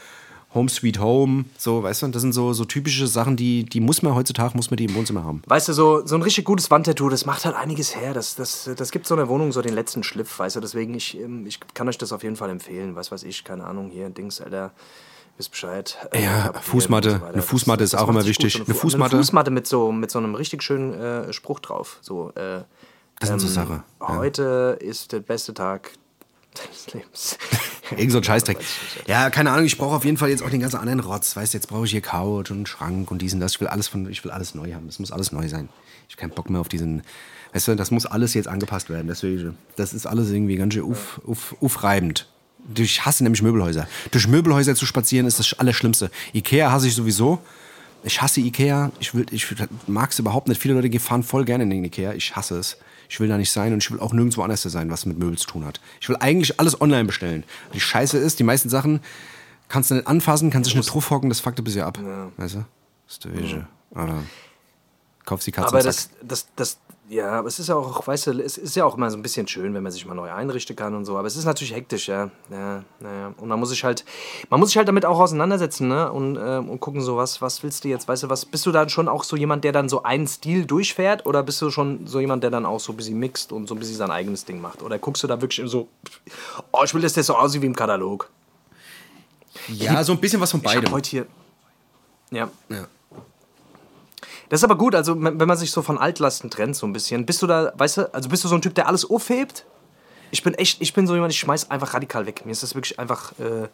[0.55, 4.01] Home Sweet Home, so, weißt du, das sind so, so typische Sachen, die, die muss
[4.01, 5.43] man heutzutage, muss man die im Wohnzimmer haben.
[5.45, 8.15] Weißt du, so, so ein richtig gutes Wandtattoo, das macht halt einiges her.
[8.15, 10.59] Das, das, das gibt so einer Wohnung so den letzten Schliff, weißt du.
[10.59, 12.95] Deswegen, ich, ähm, ich kann euch das auf jeden Fall empfehlen.
[12.95, 14.71] Was weiß ich, keine Ahnung, hier, Dings, Alter,
[15.37, 15.95] wisst Bescheid.
[16.13, 17.19] Äh, Ja, Fußmatte.
[17.21, 17.25] so.
[17.27, 18.53] Eine Fußmatte ist auch immer wichtig.
[18.53, 19.15] So Eine Fu- Fußmatte.
[19.17, 21.99] Eine Fußmatte mit so, mit so einem richtig schönen äh, Spruch drauf.
[22.01, 22.61] So, äh,
[23.19, 23.83] Das sind so Sachen.
[24.01, 24.17] Ja.
[24.17, 25.91] heute ist der beste Tag
[26.53, 27.37] deines Lebens.
[27.91, 28.57] Irgend so ein Scheißdreck.
[29.07, 31.35] Ja, keine Ahnung, ich brauche auf jeden Fall jetzt auch den ganzen anderen Rotz.
[31.35, 33.53] Weißt du, jetzt brauche ich hier Couch und Schrank und dies und das.
[33.53, 34.87] Ich will alles von, ich will alles neu haben.
[34.87, 35.69] Es muss alles neu sein.
[36.07, 37.03] Ich habe keinen Bock mehr auf diesen,
[37.53, 39.07] weißt du, das muss alles jetzt angepasst werden.
[39.07, 42.27] Deswegen, das ist alles irgendwie ganz schön uff, uff, aufreibend.
[42.77, 43.87] Ich hasse nämlich Möbelhäuser.
[44.11, 46.11] Durch Möbelhäuser zu spazieren ist das Allerschlimmste.
[46.33, 47.39] Ikea hasse ich sowieso.
[48.03, 48.91] Ich hasse Ikea.
[48.99, 49.47] Ich, will, ich
[49.87, 50.61] mag es überhaupt nicht.
[50.61, 52.13] Viele Leute fahren voll gerne in den Ikea.
[52.13, 52.77] Ich hasse es.
[53.09, 55.37] Ich will da nicht sein und ich will auch nirgendwo anders sein, was mit Möbel
[55.37, 55.81] zu tun hat.
[55.99, 57.43] Ich will eigentlich alles online bestellen.
[57.73, 59.01] Die Scheiße ist, die meisten Sachen
[59.67, 61.99] kannst du nicht anfassen, kannst dich nicht drauf hocken, das fuckt ein bisschen ab.
[62.37, 62.65] Weißt du?
[63.07, 63.67] Das ist der Wege.
[63.95, 64.23] Aber
[65.25, 66.77] kaufst die Katze Aber das, das, das,
[67.09, 69.23] ja, aber es ist ja auch, weißt du, es ist ja auch immer so ein
[69.23, 71.17] bisschen schön, wenn man sich mal neu einrichten kann und so.
[71.17, 72.29] Aber es ist natürlich hektisch, ja.
[72.51, 73.33] Ja, naja.
[73.37, 74.05] Und man muss sich halt,
[74.51, 76.11] man muss sich halt damit auch auseinandersetzen, ne?
[76.11, 78.71] Und, ähm, und gucken, so, was, was willst du jetzt, weißt du, was, bist du
[78.71, 81.25] dann schon auch so jemand, der dann so einen Stil durchfährt?
[81.25, 83.73] Oder bist du schon so jemand, der dann auch so ein bisschen mixt und so
[83.73, 84.83] ein bisschen sein eigenes Ding macht?
[84.83, 85.87] Oder guckst du da wirklich so,
[86.71, 88.29] oh, ich will, dass der so aussieht wie im Katalog?
[89.67, 90.91] Ja, so ein bisschen was von Ich hab beidem.
[90.91, 91.25] heute hier,
[92.31, 92.49] ja.
[92.69, 92.87] Ja.
[94.49, 97.25] Das ist aber gut, also wenn man sich so von Altlasten trennt, so ein bisschen.
[97.25, 99.65] Bist du da, weißt du, also bist du so ein Typ, der alles aufhebt?
[100.31, 102.45] Ich bin echt, ich bin so jemand, ich schmeiß einfach radikal weg.
[102.45, 103.69] Mir ist das wirklich einfach, äh, mir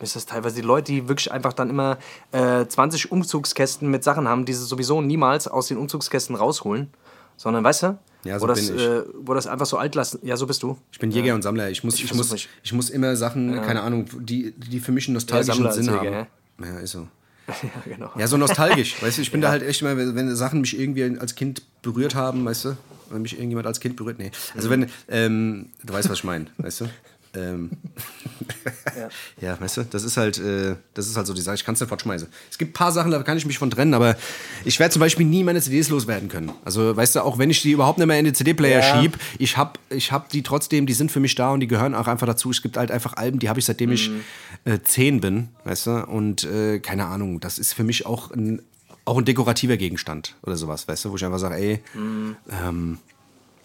[0.00, 1.98] ist das teilweise die Leute, die wirklich einfach dann immer
[2.32, 6.88] äh, 20 Umzugskästen mit Sachen haben, die sie sowieso niemals aus den Umzugskästen rausholen.
[7.36, 8.86] Sondern, weißt du, Ja, so wo, das, bin ich.
[8.86, 10.76] Äh, wo das einfach so Altlasten, ja, so bist du.
[10.92, 11.70] Ich bin Jäger und Sammler.
[11.70, 15.08] Ich muss, ich, versuch muss, ich muss immer Sachen, keine Ahnung, die, die für mich
[15.08, 16.64] einen nostalgischen Sinn Jäger, haben.
[16.64, 17.08] Ja, ist so.
[17.62, 18.10] ja, genau.
[18.16, 19.02] Ja, so nostalgisch.
[19.02, 21.62] weißt du, ich bin da halt echt immer, wenn wenn Sachen mich irgendwie als Kind
[21.82, 22.76] berührt haben, weißt du,
[23.10, 24.30] wenn mich irgendjemand als Kind berührt, nee.
[24.54, 26.84] Also wenn, ähm, du weißt, was ich meine, weißt du?
[27.34, 27.70] Ähm,
[29.40, 29.60] ja.
[29.60, 31.80] weißt du, das ist halt, äh, das ist halt so die Sache, ich kann es
[31.80, 32.28] nicht fortschmeißen.
[32.50, 34.16] Es gibt ein paar Sachen, da kann ich mich von trennen, aber
[34.64, 36.50] ich werde zum Beispiel nie meine CDs loswerden können.
[36.64, 39.00] Also, weißt du, auch wenn ich die überhaupt nicht mehr in den CD-Player Ja.
[39.02, 41.94] schieb, ich hab, ich hab die trotzdem, die sind für mich da und die gehören
[41.94, 42.50] auch einfach dazu.
[42.50, 44.10] Es gibt halt einfach Alben, die habe ich seitdem ich
[44.64, 48.62] äh, zehn bin, weißt du, und äh, keine Ahnung, das ist für mich auch ein,
[49.04, 52.98] auch ein dekorativer Gegenstand oder sowas, weißt du, wo ich einfach sage, ey, ähm,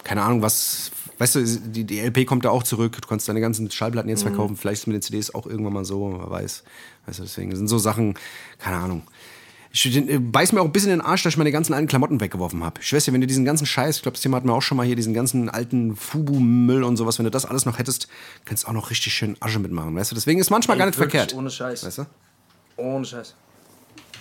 [0.04, 3.40] keine Ahnung, was, weißt du, die, die LP kommt da auch zurück, du kannst deine
[3.40, 6.64] ganzen Schallplatten jetzt verkaufen, vielleicht ist mit den CDs auch irgendwann mal so, wer weiß.
[7.06, 8.14] Weißt du, deswegen sind so Sachen,
[8.58, 9.02] keine Ahnung.
[9.72, 11.86] Ich äh, beiß mir auch ein bisschen in den Arsch, dass ich meine ganzen alten
[11.86, 12.80] Klamotten weggeworfen habe.
[12.80, 14.62] Ich weiß ja, wenn du diesen ganzen Scheiß, ich glaube, das Thema hatten wir auch
[14.62, 18.08] schon mal hier, diesen ganzen alten Fubu-Müll und sowas, wenn du das alles noch hättest,
[18.46, 20.14] kannst du auch noch richtig schön Asche mitmachen, weißt du?
[20.14, 21.34] Deswegen ist manchmal gar nicht verkehrt.
[21.34, 21.84] Ohne Scheiß.
[21.84, 22.06] Weißt du?
[22.78, 23.34] Ohne Scheiß.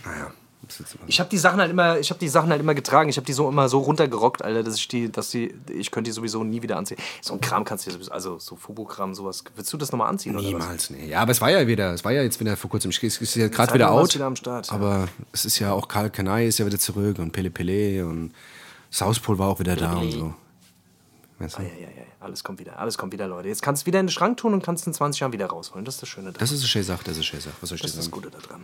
[0.03, 0.34] Naja.
[0.67, 3.10] Das Ich habe die Sachen halt immer, ich habe die Sachen halt immer getragen.
[3.10, 6.10] Ich habe die so immer so runtergerockt, Alter, dass ich die, dass die, ich könnte
[6.10, 6.97] die sowieso nie wieder anziehen.
[7.21, 9.43] So ein Kram kannst du sowieso, also so Fubu-Kram, sowas.
[9.56, 10.36] Willst du das nochmal anziehen?
[10.36, 11.08] Niemals, nee.
[11.08, 13.21] Ja, aber es war ja wieder, es war ja jetzt wieder vor kurzem, ich- es
[13.21, 14.73] ist ja gerade wieder out, wieder Start, ja.
[14.73, 18.32] aber es ist ja auch Karl Kanai ist ja wieder zurück und Pele Pele und
[18.91, 20.34] Southpol war auch wieder da und so.
[21.38, 21.63] Weißt du?
[21.63, 23.49] Ja, ja, ja, alles kommt wieder, alles kommt wieder, Leute.
[23.49, 25.47] Jetzt kannst du es wieder in den Schrank tun und kannst in 20 Jahren wieder
[25.47, 25.84] rausholen.
[25.84, 26.39] Das ist das Schöne daran.
[26.39, 27.54] Das ist eine schöne Sache, das ist eine schöne Sache.
[27.60, 28.21] Was soll ich dir Das ist das sagen?
[28.23, 28.63] Gute daran.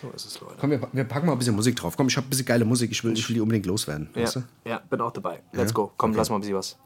[0.00, 0.54] So ist es, Leute.
[0.60, 1.96] Komm, wir, wir packen mal ein bisschen Musik drauf.
[1.96, 4.08] Komm, ich habe ein bisschen geile Musik, ich will, ich will die unbedingt loswerden.
[4.14, 4.42] Ja, Weißt du?
[4.64, 5.40] ja, bin auch dabei.
[5.52, 5.92] Let's go.
[5.96, 6.76] Komm, lass mal ein bisschen was.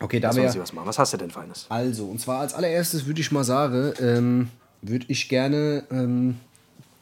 [0.00, 0.62] Okay, da Lass mal ein wir.
[0.62, 0.86] was machen.
[0.86, 1.66] Was hast du denn Feines?
[1.68, 4.48] Also, und zwar als allererstes würde ich mal sagen, ähm,
[4.80, 6.36] würde ich gerne ähm,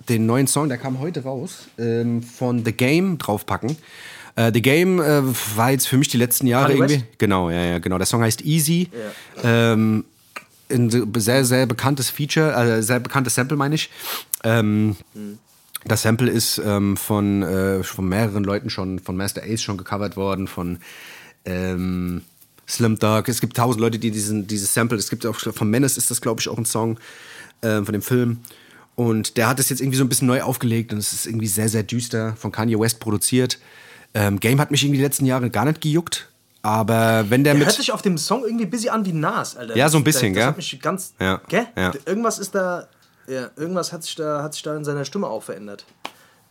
[0.08, 3.76] den neuen Song, der kam heute raus, ähm, von The Game draufpacken.
[4.36, 5.22] Äh, The Game äh,
[5.56, 6.94] war jetzt für mich die letzten Jahre Kanye West?
[6.94, 7.08] irgendwie.
[7.18, 7.98] Genau, ja, ja, genau.
[7.98, 8.88] Der Song heißt Easy.
[9.42, 10.04] Ähm,
[10.70, 13.90] ein sehr, sehr bekanntes Feature, äh, sehr bekanntes Sample, meine ich.
[14.44, 14.96] Ähm,
[15.84, 20.16] Das Sample ist ähm, von, äh, von mehreren Leuten schon, von Master Ace schon gecovert
[20.16, 20.78] worden, von
[21.44, 22.22] ähm,
[22.68, 23.28] Slim Dog.
[23.28, 26.20] Es gibt tausend Leute, die diesen, dieses Sample, es gibt auch von Menace ist das,
[26.20, 26.98] glaube ich, auch ein Song
[27.62, 28.38] ähm, von dem Film.
[28.94, 31.46] Und der hat es jetzt irgendwie so ein bisschen neu aufgelegt und es ist irgendwie
[31.46, 33.58] sehr, sehr düster, von Kanye West produziert.
[34.12, 36.28] Ähm, Game hat mich irgendwie die letzten Jahre gar nicht gejuckt,
[36.62, 37.68] aber wenn der, Der mit.
[37.68, 39.76] hört sich auf dem Song irgendwie ein bisschen an wie Nas, Alter.
[39.76, 40.42] Ja, so ein bisschen, das, gell?
[40.42, 41.14] Das hat mich ganz.
[41.18, 41.66] Ja, Gell?
[41.76, 41.92] ja.
[42.04, 42.88] Irgendwas ist da.
[43.30, 45.84] Ja, irgendwas hat sich da, hat sich da in seiner Stimme auch verändert.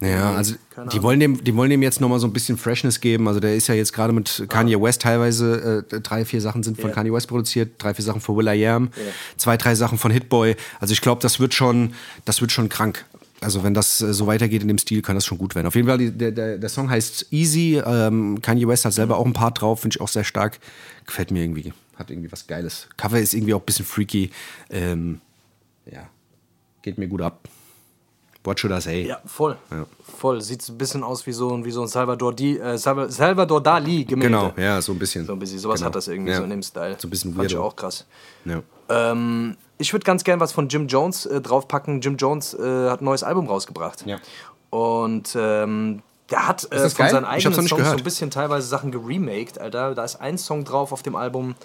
[0.01, 0.55] Ja, also
[0.93, 3.27] die wollen, dem, die wollen dem jetzt nochmal so ein bisschen Freshness geben.
[3.27, 6.80] Also der ist ja jetzt gerade mit Kanye West teilweise, äh, drei, vier Sachen sind
[6.80, 6.95] von Ja.
[6.95, 9.11] Kanye West produziert, drei, vier Sachen von Will I Am, Ja.
[9.36, 10.55] zwei, drei Sachen von Hitboy.
[10.80, 13.05] Also ich glaube, das wird schon, das wird schon krank.
[13.41, 15.67] Also wenn das äh, so weitergeht in dem Stil, kann das schon gut werden.
[15.67, 17.82] Auf jeden Fall, die, der, der, Song heißt Easy.
[17.86, 20.59] Ähm, Kanye West hat selber auch ein Part drauf, finde ich auch sehr stark.
[21.05, 21.73] Gefällt mir irgendwie.
[21.97, 22.88] Hat irgendwie was Geiles.
[22.95, 24.32] Cover ist irgendwie auch ein bisschen freaky.
[24.69, 25.19] Ähm,
[25.86, 26.07] ja,
[26.82, 27.39] geht mir gut ab.
[28.43, 29.05] What should I say?
[29.05, 29.57] Ja, voll.
[30.17, 30.41] Voll.
[30.41, 33.61] Sieht ein bisschen aus wie so ein, wie so ein Salvador, Di, äh, Salva- Salvador
[33.61, 34.30] Dali Gemälde.
[34.34, 35.25] Genau, ja, so ein bisschen.
[35.25, 35.59] So ein bisschen.
[35.59, 35.88] Sowas Genau.
[35.88, 36.38] hat das irgendwie Ja.
[36.38, 36.95] so in dem Style.
[36.97, 37.67] So ein bisschen Fand ich weirdo.
[37.67, 38.05] auch krass.
[38.45, 38.61] Ja.
[38.88, 41.99] Ähm, ich würde ganz gern was von Jim Jones äh, draufpacken.
[41.99, 44.05] Jim Jones äh, hat ein neues Album rausgebracht.
[44.05, 44.17] Ja.
[44.69, 46.01] Und ähm,
[46.32, 47.11] der hat äh, von geil?
[47.11, 47.97] seinen Ich eigenen Songs so gehört.
[47.97, 49.95] ein bisschen teilweise Sachen geremaked, Alter.
[49.95, 51.55] Da ist ein Song drauf auf dem Album,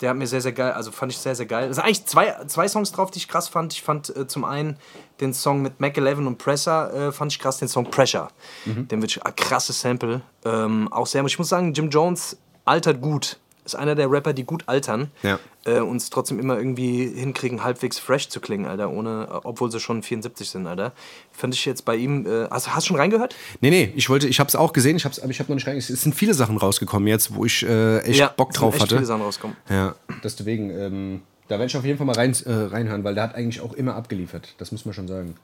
[0.00, 1.68] der hat mir sehr, sehr geil, also fand ich sehr, sehr geil.
[1.68, 3.72] Es sind eigentlich zwei, zwei Songs drauf, die ich krass fand.
[3.72, 4.76] Ich fand äh, zum einen
[5.20, 8.28] den Song mit Mac 11 und Pressure, äh, fand ich krass, den Song Pressure.
[8.64, 8.88] Mhm.
[8.88, 10.22] Den wird ein krasses Sample.
[10.44, 13.38] Ähm, auch sehr, ich muss sagen, Jim Jones altert gut.
[13.64, 15.38] Ist einer der Rapper, die gut altern Ja.
[15.64, 19.80] äh, und es trotzdem immer irgendwie hinkriegen, halbwegs fresh zu klingen, Alter, ohne, obwohl sie
[19.80, 20.92] schon 74 sind, Alter.
[21.32, 22.26] Fand ich jetzt bei ihm.
[22.26, 23.36] Äh, hast, hast du schon reingehört?
[23.60, 25.56] Nee, nee, ich wollte, ich habe es auch gesehen, ich hab's, aber ich habe noch
[25.56, 25.94] nicht reingesehen.
[25.94, 28.82] Es sind viele Sachen rausgekommen jetzt, wo ich äh, echt Bock es sind drauf echt
[28.84, 28.94] hatte.
[28.96, 29.56] viele Sachen rauskommen.
[29.68, 29.94] Ja,
[30.24, 33.34] deswegen, ähm, da werde ich auf jeden Fall mal rein, äh, reinhören, weil der hat
[33.34, 34.54] eigentlich auch immer abgeliefert.
[34.58, 35.34] Das muss man schon sagen.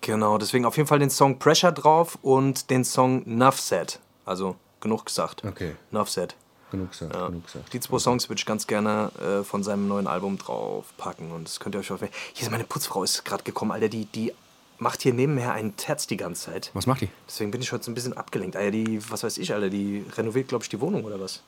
[0.00, 3.98] Genau, deswegen auf jeden Fall den Song Pressure drauf und den Song Nuff Said.
[4.24, 5.42] Also genug gesagt.
[5.44, 5.72] Okay.
[5.90, 6.36] Nuff Said.
[6.70, 7.72] Genug gesagt, genug gesagt.
[7.72, 11.60] Die zwei Songs würde ich ganz gerne äh, von seinem neuen Album draufpacken und das
[11.60, 11.98] könnt ihr euch auch.
[11.98, 12.10] Hier
[12.42, 14.32] ist meine Putzfrau ist gerade gekommen, Alter, die, die
[14.78, 16.70] macht hier nebenher einen Terz die ganze Zeit.
[16.74, 17.08] Was macht die?
[17.26, 18.54] Deswegen bin ich heute so ein bisschen abgelenkt.
[18.56, 21.42] Alter, die, was weiß ich, Alter, die renoviert, glaube ich, die Wohnung oder was?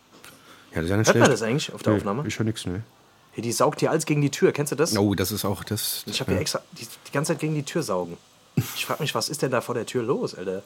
[0.70, 1.32] Ja, das ist ja nicht Hört man schlecht.
[1.42, 2.26] das eigentlich auf der Nee, Aufnahme?
[2.26, 2.82] Ich höre nichts, ne?
[3.32, 4.52] Hey, die saugt hier alles gegen die Tür.
[4.52, 4.96] Kennst du das?
[4.96, 6.02] Oh, das ist auch das.
[6.06, 8.16] Ich habe hier extra die, die ganze Zeit gegen die Tür saugen.
[8.74, 10.62] Ich frage mich, was ist denn da vor der Tür los, Alter?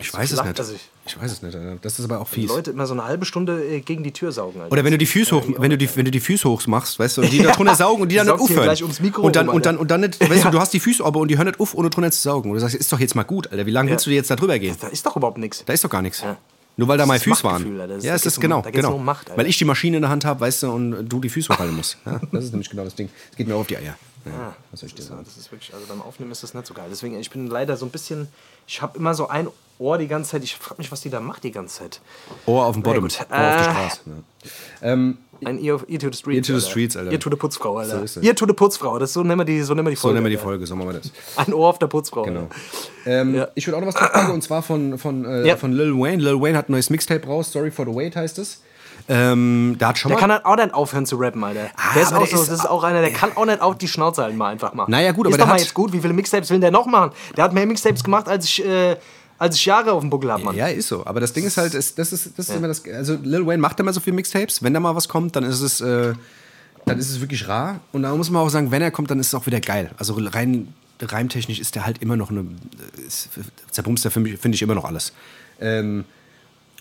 [0.00, 0.56] Ich weiß es nicht.
[0.64, 0.80] sich.
[1.06, 1.56] Ich weiß es nicht.
[1.82, 2.48] Das ist aber auch Die fies.
[2.50, 4.72] Leute immer so eine halbe Stunde äh, gegen die Tür saugen, Alter.
[4.72, 6.98] Oder wenn du die Füße hoch, wenn du die, wenn du die Füße hoch machst,
[6.98, 8.76] weißt du, und die da drunter saugen und die dann nicht aufhören.
[9.22, 11.28] und dann und dann und dann nicht, weißt du, du hast die Füße aber und
[11.28, 12.50] die hören nicht auf, ohne drunter zu saugen.
[12.50, 13.66] Und du sagst, ist doch jetzt mal gut, Alter.
[13.66, 14.76] Wie lange willst du jetzt da drüber gehen?
[14.80, 15.64] Da ist doch überhaupt nichts.
[15.64, 16.22] Da ist doch gar nichts.
[16.76, 17.76] Nur weil da Das meine Füße waren.
[17.78, 18.88] Das- ja, da es geht's ist um- genau, geht's genau.
[18.90, 21.20] nur um Macht, weil ich die Maschine in der Hand habe, weißt du, und du
[21.20, 21.98] die Füße hochhalten musst.
[22.06, 23.10] Ja, das ist nämlich genau das Ding.
[23.30, 23.96] Es geht mir auf die Eier.
[24.26, 25.22] Ja, was soll ich dir sagen?
[25.24, 26.86] das ist wirklich, also beim Aufnehmen ist das nicht so geil.
[26.90, 28.28] Deswegen, ich bin leider so ein bisschen,
[28.66, 29.48] ich habe immer so ein
[29.78, 30.44] Ohr die ganze Zeit.
[30.44, 32.00] Ich frage mich, was die da macht die ganze Zeit.
[32.44, 33.04] Ohr auf dem Bottom.
[33.04, 34.00] Ohr auf der Äh, Straße.
[34.04, 34.12] Ja.
[34.92, 36.48] Ähm, Ein Ear, ear to the Streets.
[36.48, 37.12] Ear to the Streets, Alter.
[37.12, 38.06] Ear to the Putzfrau, Alter.
[38.06, 38.20] So.
[38.20, 40.16] Ear to the Putzfrau, das so nennen wir die, so nennen wir die so Folge.
[40.16, 40.42] nennen wir die.
[40.42, 41.10] Folge, so machen wir das.
[41.36, 42.24] Ein Ohr auf der Putzfrau.
[42.24, 42.50] Genau.
[43.06, 43.48] Ähm, Ja.
[43.54, 45.56] Ich würde auch noch was packen und zwar von, von, äh, Ja.
[45.56, 46.22] von Lil Wayne.
[46.22, 48.60] Lil Wayne hat ein neues Mixtape raus, Story for the Wait heißt es.
[49.12, 50.20] Ähm, der hat schon Der mal.
[50.20, 51.68] kann halt auch nicht aufhören zu rappen, Alter.
[51.96, 53.60] der ist Ah, auch der so, ist- das ist auch einer, der kann auch nicht
[53.60, 54.90] auf die Schnauze halten, mal einfach machen.
[54.90, 55.92] Naja, gut, ist aber doch der mal hat- jetzt gut.
[55.92, 57.10] Wie viele Mixtapes will der noch machen?
[57.36, 58.96] Der hat mehr Mixtapes gemacht, als ich, äh,
[59.36, 60.54] als ich Jahre auf dem Buckel habe, Mann.
[60.54, 61.04] Ja, ist so.
[61.06, 62.84] Aber das Ding ist halt, ist, das ist, das ist immer das.
[62.86, 64.62] Also Lil Wayne macht immer so viele Mixtapes.
[64.62, 66.12] Wenn da mal was kommt, dann ist es, äh,
[66.86, 67.80] dann ist es wirklich rar.
[67.92, 69.90] Und da muss man auch sagen, wenn er kommt, dann ist es auch wieder geil.
[69.98, 72.44] Also rein reimtechnisch ist der halt immer noch eine.
[73.06, 73.30] Ist,
[73.72, 75.12] zerbumst der, finde ich, finde ich immer noch alles.
[75.60, 76.04] Ähm,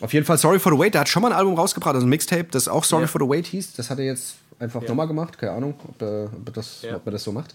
[0.01, 0.93] auf jeden Fall Sorry for the Wait.
[0.93, 3.07] Der hat schon mal ein Album rausgebracht, also ein Mixtape, das auch Sorry Ja.
[3.07, 3.73] for the Wait hieß.
[3.73, 5.37] Das hat er jetzt einfach nochmal gemacht.
[5.37, 6.95] Keine Ahnung, ob, er, ob, das, Ja.
[6.97, 7.53] ob er das so macht.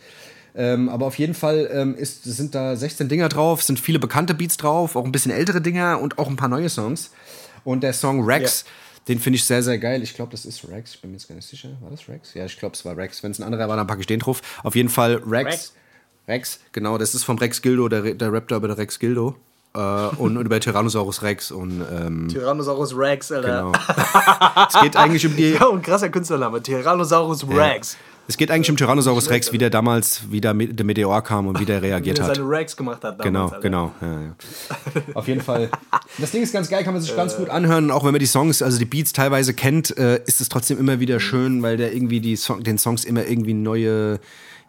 [0.56, 4.34] Ähm, aber auf jeden Fall ähm, ist, sind da 16 Dinger drauf, sind viele bekannte
[4.34, 7.10] Beats drauf, auch ein bisschen ältere Dinger und auch ein paar neue Songs.
[7.64, 8.64] Und der Song Rex,
[9.08, 10.02] den finde ich sehr, sehr geil.
[10.02, 10.94] Ich glaube, das ist Rex.
[10.94, 11.70] Ich bin mir jetzt gar nicht sicher.
[11.80, 12.34] War das Rex?
[12.34, 13.22] Ja, ich glaube, es war Rex.
[13.24, 14.42] Wenn es ein anderer war, dann packe ich den drauf.
[14.62, 15.50] Auf jeden Fall Rex.
[15.50, 15.72] Rex.
[16.28, 16.98] Rex, genau.
[16.98, 19.34] Das ist vom Rex Gildo, der, der rappt da über der Rex Gildo.
[19.76, 19.80] Äh,
[20.16, 21.50] und, über Tyrannosaurus Rex.
[21.50, 23.48] Und ähm, Tyrannosaurus Rex, Alter.
[23.48, 23.72] genau.
[24.68, 25.50] es geht eigentlich um die.
[25.54, 26.62] Ja, und krasser Künstlername.
[26.62, 27.96] Tyrannosaurus Rex.
[28.26, 31.46] Es geht eigentlich um Tyrannosaurus Rex, wie der damals, wie der, Me- der Meteor kam
[31.46, 32.36] und wie der Wie reagiert er hat.
[32.36, 33.60] seine Rex gemacht hat damals, Genau, Alter.
[33.60, 33.92] genau.
[34.00, 34.34] Ja, ja.
[35.14, 35.68] Auf jeden Fall.
[36.18, 37.90] Das Ding ist ganz geil, kann man sich ganz gut anhören.
[37.90, 41.00] Auch wenn man die Songs, also die Beats teilweise kennt, äh, ist es trotzdem immer
[41.00, 44.20] wieder schön, weil der irgendwie die Song, den Songs immer irgendwie neue,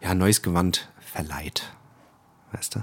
[0.02, 1.62] ja, neues Gewand verleiht.
[2.52, 2.80] Weißt du?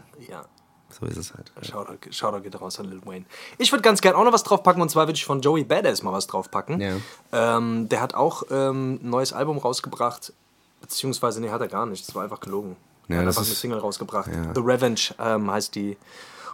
[1.03, 1.51] So ist es halt.
[1.61, 3.25] Shoutout, Shoutout geht raus an Lil Wayne.
[3.57, 6.03] Ich würde ganz gerne auch noch was draufpacken und zwar würde ich von Joey Badass
[6.03, 6.79] mal was draufpacken.
[6.79, 6.97] Ja.
[7.31, 10.33] Ähm, der hat auch ähm, ein neues Album rausgebracht,
[10.81, 12.77] beziehungsweise, nee, hat er gar nicht, das war einfach gelogen.
[13.07, 14.27] Ja, er hat einfach eine Single rausgebracht.
[14.27, 14.53] Ja.
[14.55, 15.97] The Revenge ähm, heißt die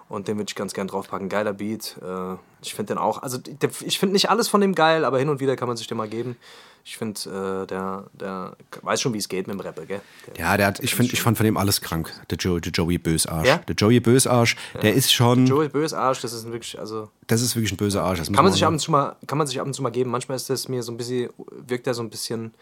[0.10, 1.30] und den würde ich ganz gern draufpacken.
[1.30, 1.96] Geiler Beat.
[2.02, 5.20] Äh, ich finde den auch, also der, ich finde nicht alles von dem geil, aber
[5.20, 6.36] hin und wieder kann man sich den mal geben.
[6.84, 7.20] Ich finde,
[7.64, 10.02] äh, der, der weiß schon, wie es geht mit dem Rapper, gell?
[10.26, 12.12] Der, Ja, der hat, ich, find, ich fand von dem alles krank.
[12.32, 13.48] Der, Joe, der Joey Bösarsch.
[13.48, 13.58] Ja?
[13.58, 17.42] Der Joey Bösarsch, der ist schon, Joey Bös Arsch, das ist ein wirklich, also das
[17.42, 18.24] ist wirklich ein böser Arsch.
[18.24, 20.10] Kann man, sich ab und zu mal, kann man sich ab und zu mal geben.
[20.10, 21.30] Manchmal ist das mir so ein bisschen,
[21.68, 22.54] wirkt er so ein bisschen.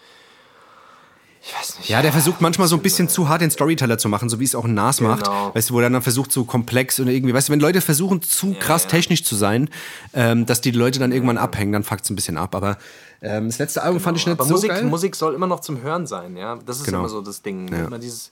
[1.47, 1.89] Ich weiß nicht.
[1.89, 4.43] Ja, der versucht manchmal so ein bisschen zu hart den Storyteller zu machen, so wie
[4.43, 5.23] es auch ein Nas macht.
[5.23, 5.55] Genau.
[5.55, 8.21] Weißt du, wo er dann versucht, so komplex und irgendwie, weißt du, wenn Leute versuchen,
[8.21, 8.89] zu krass ja.
[8.89, 9.69] technisch zu sein,
[10.13, 12.53] ähm, dass die Leute dann irgendwann abhängen, dann fuckt es ein bisschen ab.
[12.53, 12.77] Aber
[13.21, 14.83] ähm, das letzte Album fand ich nicht Aber so Musik, geil.
[14.83, 16.57] Musik soll immer noch zum Hören sein, ja.
[16.65, 16.99] Das ist Genau.
[16.99, 17.71] immer so das Ding.
[17.71, 17.85] Ja.
[17.85, 18.31] Immer dieses.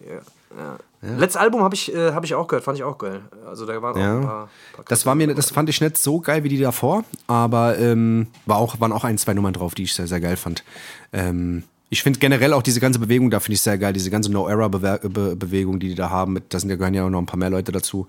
[0.00, 0.16] Ja,
[0.58, 0.76] ja.
[1.18, 3.22] Letztes Album habe ich, äh, hab ich auch gehört, fand ich auch geil.
[3.46, 4.16] Also da waren auch Ja.
[4.18, 7.04] ein paar, paar Das war mir, das fand ich nicht so geil wie die davor,
[7.26, 10.36] aber ähm, war auch, waren auch ein, zwei Nummern drauf, die ich sehr, sehr geil
[10.36, 10.64] fand.
[11.12, 11.62] Ähm,
[11.92, 15.80] Ich finde generell auch diese ganze Bewegung, da finde ich sehr geil, diese ganze No-Era-Bewegung,
[15.80, 16.34] die die da haben.
[16.34, 18.06] Mit, da sind ja, gehören ja auch noch ein paar mehr Leute dazu.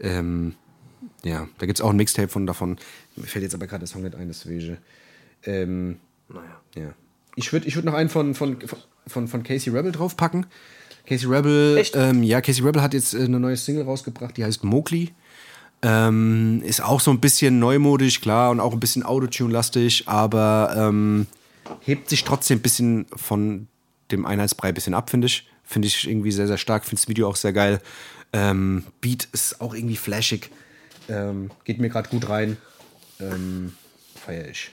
[0.00, 0.54] Ähm,
[1.22, 2.76] ja, da gibt es auch ein Mixtape von davon.
[3.14, 4.78] Mir fällt jetzt aber gerade der Song nicht ein, deswegen.
[5.44, 6.60] Ähm, Naja.
[6.74, 6.94] ja.
[7.36, 8.56] Ich würde ich würd noch einen von, von,
[9.06, 10.46] von, von Casey Rebel draufpacken.
[11.06, 14.64] Casey Rebel, ähm, ja, Casey Rebel hat jetzt äh, eine neue Single rausgebracht, die heißt
[14.64, 15.12] Mowgli.
[15.82, 21.26] Ähm, ist auch so ein bisschen neumodisch, klar, und auch ein bisschen Autotune-lastig, aber ähm,
[21.80, 23.68] hebt sich trotzdem ein bisschen von
[24.10, 25.48] dem Einheitsbrei ein bisschen ab, finde ich.
[25.64, 27.80] Finde ich irgendwie sehr, sehr stark, finde das Video auch sehr geil.
[28.32, 30.50] Ähm, Beat ist auch irgendwie flashig.
[31.08, 32.56] Ähm, geht mir gerade gut rein.
[33.20, 33.74] Ähm,
[34.14, 34.70] feier ich.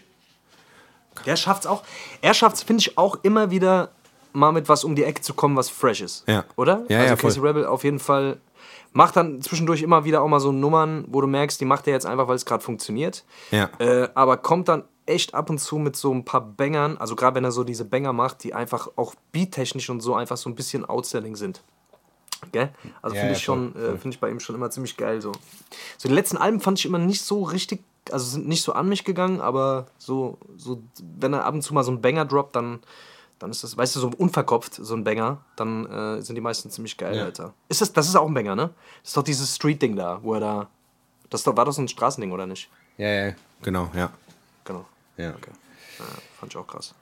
[1.26, 1.84] Der schafft's auch.
[2.22, 3.92] Er schafft's, finde ich, auch immer wieder
[4.38, 6.24] mal mit was um die Ecke zu kommen, was fresh ist.
[6.28, 6.46] Ja.
[6.56, 6.84] Oder?
[6.90, 7.16] Ja, also ja.
[7.16, 8.38] Casey Rebel auf jeden Fall
[8.94, 11.94] macht dann zwischendurch immer wieder auch mal so Nummern, wo du merkst, die macht er
[11.94, 13.26] jetzt einfach, weil es gerade funktioniert.
[13.52, 13.70] Ja.
[13.80, 17.36] Äh, aber kommt dann echt ab und zu mit so ein paar Bangern, also gerade
[17.36, 20.56] wenn er so diese Banger macht, die einfach auch beattechnisch und so einfach so ein
[20.56, 21.64] bisschen outstanding sind.
[22.52, 22.70] Gell?
[23.02, 25.22] Also Ja, finde ja, ich schon, äh, finde ich bei ihm schon immer ziemlich geil.
[25.22, 25.32] So.
[25.98, 28.88] so die letzten Alben fand ich immer nicht so richtig, also sind nicht so an
[28.90, 30.82] mich gegangen, aber so, so
[31.20, 32.80] wenn er ab und zu mal so einen Banger droppt, dann,
[33.40, 36.70] dann ist das, weißt du, so unverkopft, so ein Banger, dann äh, sind die meisten
[36.72, 37.24] ziemlich geil, Ja.
[37.26, 37.54] Alter.
[37.70, 38.70] Ist das, das ist auch ein Banger, ne?
[39.02, 40.68] Das ist doch dieses Street-Ding da, wo er da.
[41.30, 42.70] Das war doch so ein Straßending, oder nicht?
[42.98, 44.10] Ja, ja, genau, ja.
[44.64, 44.86] Genau.
[45.18, 45.30] ja.
[45.32, 45.52] Okay.
[46.00, 46.06] Ja,
[46.40, 46.94] fand ich auch krass.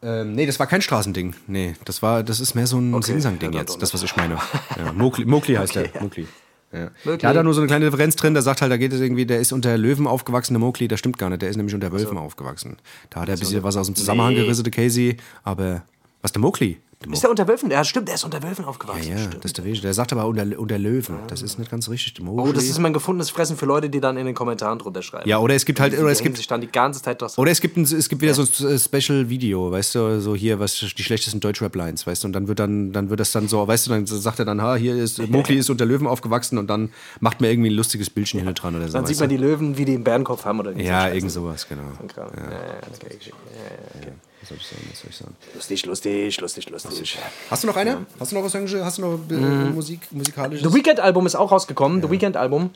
[0.00, 1.34] Ähm, nee, das war kein Straßending.
[1.48, 4.14] Nee, das war, das ist mehr so ein Okay, Singsang-Ding ja, jetzt, das, was ich
[4.16, 4.38] meine.
[4.78, 5.94] Ja, Mowgli, Mowgli heißt Okay, der.
[5.94, 6.00] ja.
[6.02, 6.28] Mowgli.
[6.72, 6.90] Ja.
[7.16, 9.00] Der hat da nur so eine kleine Differenz drin, der sagt halt, da geht es
[9.00, 11.74] irgendwie, der ist unter Löwen aufgewachsen, der Mowgli, das stimmt gar nicht, der ist nämlich
[11.74, 12.76] unter Wölfen aufgewachsen.
[13.10, 14.40] Da hat er ein bisschen was aus dem Zusammenhang Nee.
[14.40, 15.82] gerissen, der Casey, aber
[16.22, 16.78] was der Mowgli?
[17.04, 17.70] Der Ist der unter Wölfen?
[17.70, 19.10] Ja, stimmt, der ist unter Wölfen aufgewachsen.
[19.10, 19.36] ja, stimmt.
[19.36, 19.80] das ist der Weg.
[19.82, 21.16] Der sagt aber unter, unter Löwen.
[21.28, 22.14] Das ist nicht ganz richtig.
[22.26, 25.28] Oh, das ist mein gefundenes Fressen für Leute, die dann in den Kommentaren drunter schreiben.
[25.28, 27.38] ja, oder es gibt halt, Die oder es gibt, sich dann die ganze Zeit das.
[27.38, 30.76] Oder es gibt, ein, es gibt wieder so ein Special-Video, weißt du, so hier, was
[30.78, 33.86] die schlechtesten Deutschrap-Lines, weißt du, und dann wird dann, dann wird das dann so, weißt
[33.86, 36.90] du, dann sagt er dann, ha, hier ist, Mowgli ist unter Löwen aufgewachsen und dann
[37.20, 38.92] macht man irgendwie ein lustiges Bildchen hinten dran oder so.
[38.94, 41.82] dann sieht man die Löwen, wie die einen Bärenkopf haben oder Ja, irgend sowas, genau.
[41.82, 42.56] Ja, ja,
[42.94, 43.30] okay, okay.
[43.30, 44.12] Ja, ja, okay.
[44.42, 45.36] Was soll ich sagen, was soll ich sagen?
[45.54, 47.18] Lustig, lustig, lustig, lustig.
[47.48, 48.06] Hast du noch eine?
[48.18, 50.68] Hast du noch was, hast du noch äh, Musik, musikalisches?
[50.68, 52.02] The Weekend-Album ist auch rausgekommen.
[52.02, 52.70] The Weekend-Album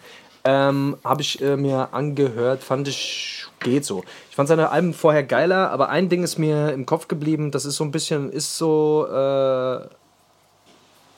[0.44, 4.04] ähm, habe ich äh, mir angehört, fand ich geht so.
[4.30, 7.50] Ich fand seine Alben vorher geiler, aber ein Ding ist mir im Kopf geblieben.
[7.50, 9.86] Das ist so ein bisschen, ist so, äh,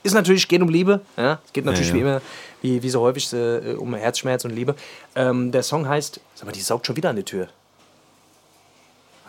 [0.01, 1.01] ist natürlich geht um Liebe.
[1.15, 1.99] Ja, es geht natürlich Ja, ja.
[1.99, 2.21] wie immer,
[2.63, 4.73] wie, wie so häufig äh, um Herzschmerz und Liebe.
[5.15, 7.49] Ähm, der Song heißt, sag mal, die saugt schon wieder an die Tür.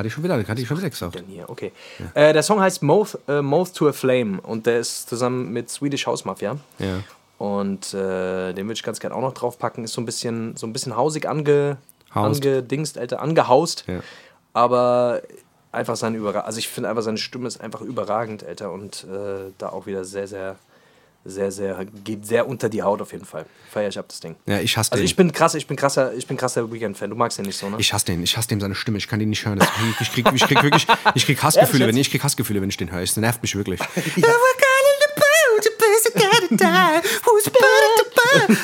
[0.00, 1.22] Hatte ich schon wieder, hatte ich schon wieder gesagt.
[1.48, 1.72] Okay.
[2.14, 5.68] Äh, der Song heißt Moth, äh, Moth to a Flame und der ist zusammen mit
[5.68, 6.56] Swedish House Mafia.
[6.78, 7.02] Ja.
[7.36, 9.84] Und äh, den würde ich ganz gerne auch noch draufpacken.
[9.84, 11.76] Ist so ein bisschen, so ein bisschen hausig ange,
[12.14, 12.46] Haust.
[12.46, 13.84] angedingst, Alter, angehaust.
[13.88, 14.00] Ja.
[14.54, 15.20] Aber
[15.70, 18.72] einfach seine Überra Also ich finde einfach, seine Stimme ist einfach überragend, Alter.
[18.72, 20.56] Und äh, da auch wieder sehr, sehr,
[21.24, 23.44] sehr, sehr, geht sehr unter die Haut auf jeden Fall.
[23.70, 24.36] Feier ich ab das Ding.
[24.46, 25.06] Ja, ich hasse Also den.
[25.06, 27.10] ich bin krass, ich bin krasser, ich bin krasser Weekend-Fan.
[27.10, 27.76] Du magst den nicht so, ne?
[27.78, 29.58] Ich hasse den, ich hasse dem seine Stimme, ich kann den nicht hören.
[29.58, 29.68] Das,
[30.00, 32.76] ich, krieg, ich krieg wirklich, ich krieg Hassgefühle, wenn ich, ich krieg Hassgefühle, wenn ich
[32.76, 33.02] den höre.
[33.02, 33.80] Es nervt mich wirklich.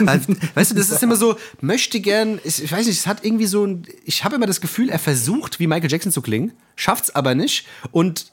[0.06, 3.24] Also, weißt du, das ist immer so, möchte gern, ich ich weiß nicht, es hat
[3.24, 6.52] irgendwie so ein, ich habe immer das Gefühl, er versucht, wie Michael Jackson zu klingen,
[6.76, 8.32] schafft's aber nicht und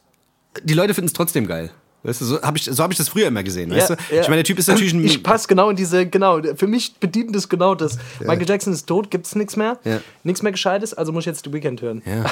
[0.62, 1.72] die Leute finden es trotzdem geil.
[2.04, 3.72] Weißt du, so habe ich, so hab ich das früher immer gesehen.
[3.72, 3.94] Weißt du?
[4.12, 5.04] Ich meine, der Typ ist natürlich ein.
[5.06, 7.98] Ich passe genau in diese, genau, für mich bedient das genau das.
[8.20, 10.02] Michael Jackson ist tot, gibt es nichts mehr, Ja.
[10.24, 12.02] nichts mehr Gescheites, also muss ich jetzt The Weekend hören.
[12.06, 12.26] ja.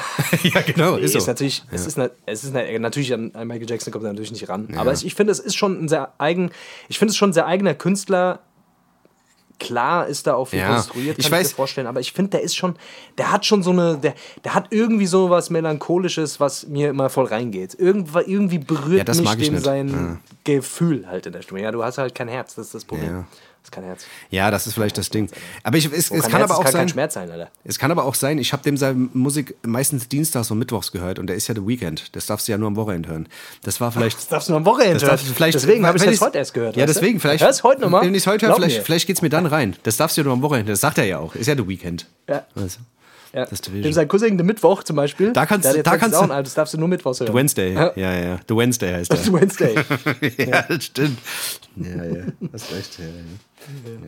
[0.43, 1.31] ja, genau, ist ist so.
[1.31, 4.49] natürlich, es ist, ne, es ist ne, natürlich an, Michael Jackson kommt er natürlich nicht
[4.49, 4.67] ran.
[4.75, 6.51] Aber es, ich finde, es ist schon ein sehr eigen,
[6.89, 8.39] ich finde es schon ein sehr eigener Künstler.
[9.61, 12.13] Klar ist da auch viel Ja, konstruiert, ich kann ich, weiß- mir vorstellen, aber ich
[12.13, 12.75] finde, der ist schon,
[13.19, 17.09] der hat schon so eine, der, der hat irgendwie so was Melancholisches, was mir immer
[17.11, 17.75] voll reingeht.
[17.77, 19.63] Irgendwa, irgendwie berührt Ja, mich ich dem nicht.
[19.63, 21.61] sein Gefühl halt in der Stimme.
[21.61, 23.25] Ja, du hast halt kein Herz, das ist das Problem.
[23.61, 23.67] Ja.
[23.67, 24.05] Das ist kein Herz.
[24.31, 25.29] Ja, das ist vielleicht das Ding.
[25.63, 26.81] Aber ich, es, Wo es kann Herz aber auch kann sein.
[26.81, 27.49] kein Schmerz sein, Alter.
[27.63, 31.19] Es kann aber auch sein, ich habe dem seine Musik meistens dienstags und mittwochs gehört
[31.19, 32.15] und der ist ja The Weekend.
[32.15, 33.27] Das darfst du ja nur am Wochenende hören.
[33.63, 34.17] Das war vielleicht.
[34.17, 35.19] Das darfst du nur am Wochenende das hören.
[35.35, 36.75] vielleicht, Deswegen habe ich das heute erst gehört.
[36.75, 37.43] Ja, deswegen, vielleicht.
[37.43, 38.01] Hörst heute nochmal?
[38.03, 38.83] Wenn ich es heute höre, vielleicht, mir.
[38.83, 39.75] vielleicht geht es mir dann rein.
[39.83, 40.71] Das darfst du ja nur am Wochenende.
[40.71, 41.35] Das sagt er ja auch.
[41.35, 42.07] Ist ja The Weekend.
[42.27, 42.45] Ja.
[42.55, 42.79] Also,
[43.33, 43.45] Ja.
[43.45, 43.61] Das.
[43.61, 45.31] Dem sein Cousin, der Mittwoch zum Beispiel.
[45.31, 47.27] Da kannst da kannst du- Album, Das darfst du nur Mittwochs hören.
[47.31, 47.73] The Wednesday.
[47.73, 47.91] Ja.
[47.95, 48.39] Ja, ja.
[48.49, 49.17] The Wednesday heißt der.
[49.19, 49.75] The Wednesday.
[50.49, 51.17] ja, das stimmt.
[51.77, 52.23] Ja, ja.
[52.51, 52.99] Hast recht.
[52.99, 53.11] Ja, ja.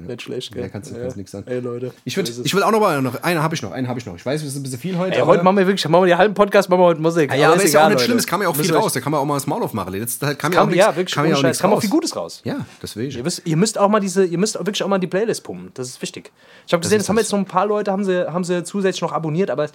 [0.08, 0.62] Nicht schlecht, gell?
[0.62, 1.46] Mehr kannst du kannst nichts sagen.
[1.48, 1.92] Ey, Leute.
[2.06, 4.00] Ich, würd, ist ich will auch noch mal, noch, eine habe ich noch, eine habe
[4.00, 4.16] ich noch.
[4.16, 5.16] Ich weiß, es ist ein bisschen viel heute.
[5.16, 7.34] Ey, aber- heute machen wir wirklich, machen wir den halben Podcast, machen wir heute Musik.
[7.34, 8.06] ja, aber ist ja auch nicht Leute.
[8.06, 8.94] schlimm, es kam ja auch viel euch- raus.
[8.94, 10.00] Da kann man auch mal das Maul aufmachen.
[10.00, 11.82] Das, da kam, ja Kam, auch nichts, ja, wirklich, kam ja auch nichts kam auch
[11.82, 12.42] viel Gutes raus.
[12.44, 13.12] Ja, deswegen.
[13.18, 15.72] Ihr, wisst, ihr müsst auch mal diese, ihr müsst wirklich auch mal die Playlist pumpen.
[15.74, 16.32] Das ist wichtig.
[16.68, 18.64] Ich habe gesehen, ist das haben jetzt noch ein paar Leute, haben sie, haben sie
[18.64, 19.70] zusätzlich noch abonniert, aber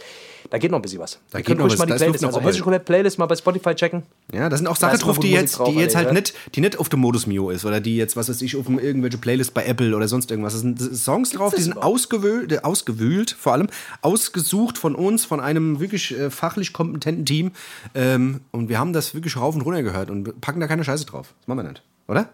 [0.51, 1.19] da geht noch ein bisschen was.
[1.31, 3.37] Da Ihr geht noch ruhig was, mal die ist Playlist, also Roulette Playlist mal bei
[3.37, 4.03] Spotify checken.
[4.33, 6.13] Ja, da sind auch Sachen ist drauf, die Musik jetzt, halt ja.
[6.13, 8.67] nicht, die nicht auf dem Modus Mio ist oder die jetzt, was weiß ich, auf
[8.69, 10.55] irgendwelche Playlist bei Apple oder sonst irgendwas.
[10.55, 13.69] Das sind Songs drauf, die sind ausgewühlt, äh, ausgewühlt, vor allem
[14.03, 17.53] ausgesucht von uns, von einem wirklich äh, fachlich kompetenten Team.
[17.95, 21.07] Ähm, und wir haben das wirklich rauf und runter gehört und packen da keine Scheiße
[21.07, 21.35] drauf.
[21.41, 22.29] Das machen wir nicht, oder?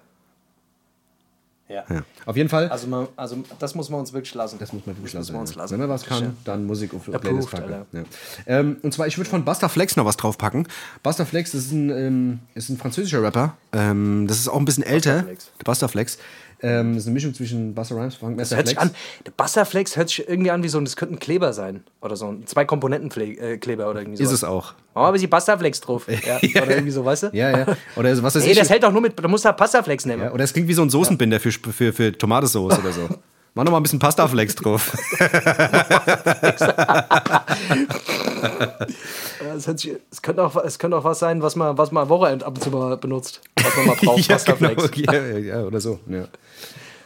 [1.68, 1.82] Ja.
[1.88, 2.02] Ja.
[2.26, 2.68] Auf jeden Fall.
[2.68, 4.58] Also, man, also das muss man uns wirklich lassen.
[4.58, 5.32] Das muss man wirklich lassen.
[5.32, 5.54] man ja.
[5.54, 5.72] lassen.
[5.72, 7.86] Wenn man was kann, dann Musik auf Approved, Playlist packen.
[7.92, 8.02] Ja.
[8.46, 10.68] Ähm, und zwar, ich würde von Buster Flex noch was draufpacken.
[11.02, 13.56] Buster Flex ist ein, ähm, ist ein französischer Rapper.
[13.72, 15.24] Ähm, das ist auch ein bisschen älter.
[15.24, 15.50] Flex.
[15.58, 16.18] Der Buster Flex.
[16.64, 18.90] Ähm, das ist eine Mischung zwischen Buster Rhymes, Funk, Das Master hört sich Flex.
[18.90, 18.96] an,
[19.26, 21.84] der Busterflex hört sich irgendwie an wie so ein, das könnte ein Kleber sein.
[22.00, 24.24] Oder so ein zwei Komponenten äh, Kleber oder irgendwie so.
[24.24, 24.72] Ist es auch.
[24.72, 26.06] Machen wir ein bisschen Busterflex drauf.
[26.24, 27.30] Ja, Oder irgendwie so, weißt du?
[27.32, 27.66] Ja, ja.
[27.96, 30.22] Oder was ist Ey, das hält doch nur mit, da muss da Pastaflex nehmen.
[30.22, 33.08] ja, Oder es klingt wie so ein Soßenbinder für, für, für Tomatensauce oder so.
[33.54, 34.96] Mach noch mal ein bisschen Pasta Flex drauf.
[39.56, 42.44] Es, es, könnte auch, es könnte auch was sein, was man, was man am Wochenende
[42.44, 43.40] ab und zu mal benutzt.
[43.62, 44.18] Was man mal braucht.
[44.28, 44.90] ja, Pastaflex.
[44.90, 45.12] genau.
[45.12, 46.00] ja, ja, oder so.
[46.08, 46.24] Ja.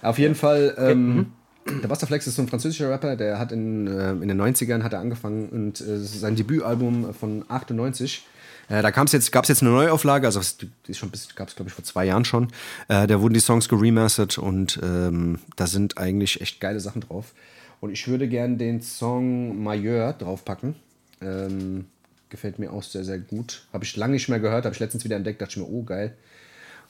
[0.00, 1.32] Auf jeden Fall, ähm,
[1.66, 4.82] der Buster Flex ist so ein französischer Rapper, der hat in, äh, in den 90ern
[4.82, 8.24] hat er angefangen und äh, sein Debütalbum von 98.
[8.68, 11.84] Äh, da gab's jetzt, gab's jetzt eine Neuauflage, also das bis, gab's glaube ich vor
[11.84, 12.48] zwei Jahren schon.
[12.88, 17.32] Äh, da wurden die Songs geremastert und ähm, da sind eigentlich echt geile Sachen drauf.
[17.80, 20.74] Und ich würde gern den Song Majeur draufpacken.
[21.20, 21.86] Ähm,
[22.28, 23.66] gefällt mir auch sehr, sehr gut.
[23.72, 25.82] Habe ich lange nicht mehr gehört, habe ich letztens wieder entdeckt, dachte ich mir, oh
[25.82, 26.14] geil.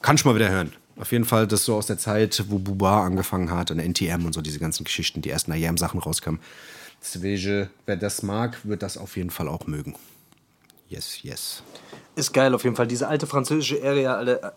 [0.00, 0.72] Kann ich mal wieder hören.
[0.96, 4.32] Auf jeden Fall das so aus der Zeit, wo Buba angefangen hat und NTM und
[4.32, 6.40] so diese ganzen Geschichten, die ersten IAM-Sachen rauskamen.
[7.00, 9.94] Deswegen, wer das mag, wird das auf jeden Fall auch mögen.
[10.88, 11.62] Yes, yes.
[12.16, 12.86] Ist geil auf jeden Fall.
[12.86, 14.54] Diese alte französische Ära, alle-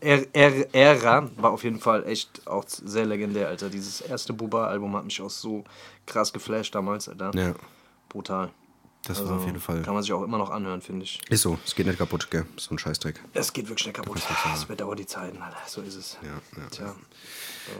[0.72, 3.70] Ära war auf jeden Fall echt auch sehr legendär, Alter.
[3.70, 5.64] Dieses erste Buba-Album hat mich auch so
[6.06, 7.32] krass geflasht damals, Alter.
[7.36, 7.54] Ja,
[8.10, 8.50] Brutal.
[9.06, 9.82] Das Also, war auf jeden Fall.
[9.82, 11.20] Kann man sich auch immer noch anhören, finde ich.
[11.30, 12.46] Ist so, es geht nicht kaputt, gell?
[12.58, 13.20] So ein Scheißdreck.
[13.34, 14.22] Es geht wirklich schnell kaputt.
[14.54, 15.58] Es bedauert die Zeiten, Alter.
[15.68, 16.18] So ist es.
[16.24, 16.96] ja, Tja.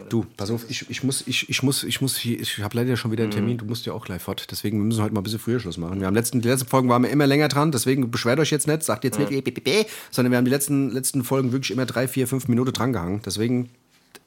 [0.08, 2.96] Du, pass auf, ich, ich muss, ich, ich muss, ich muss, hier- ich habe leider
[2.96, 4.46] schon wieder einen Termin, du musst ja auch gleich fort.
[4.50, 5.98] Deswegen müssen wir heute mal ein bisschen früher Schluss machen.
[6.00, 8.66] Wir haben letzten, die letzten Folgen waren wir immer länger dran, deswegen beschwert euch jetzt
[8.68, 12.06] nicht, sagt jetzt nicht, äh, sondern wir haben die letzten, letzten Folgen wirklich immer drei,
[12.08, 13.22] vier, fünf Minuten dran gehangen.
[13.26, 13.70] Deswegen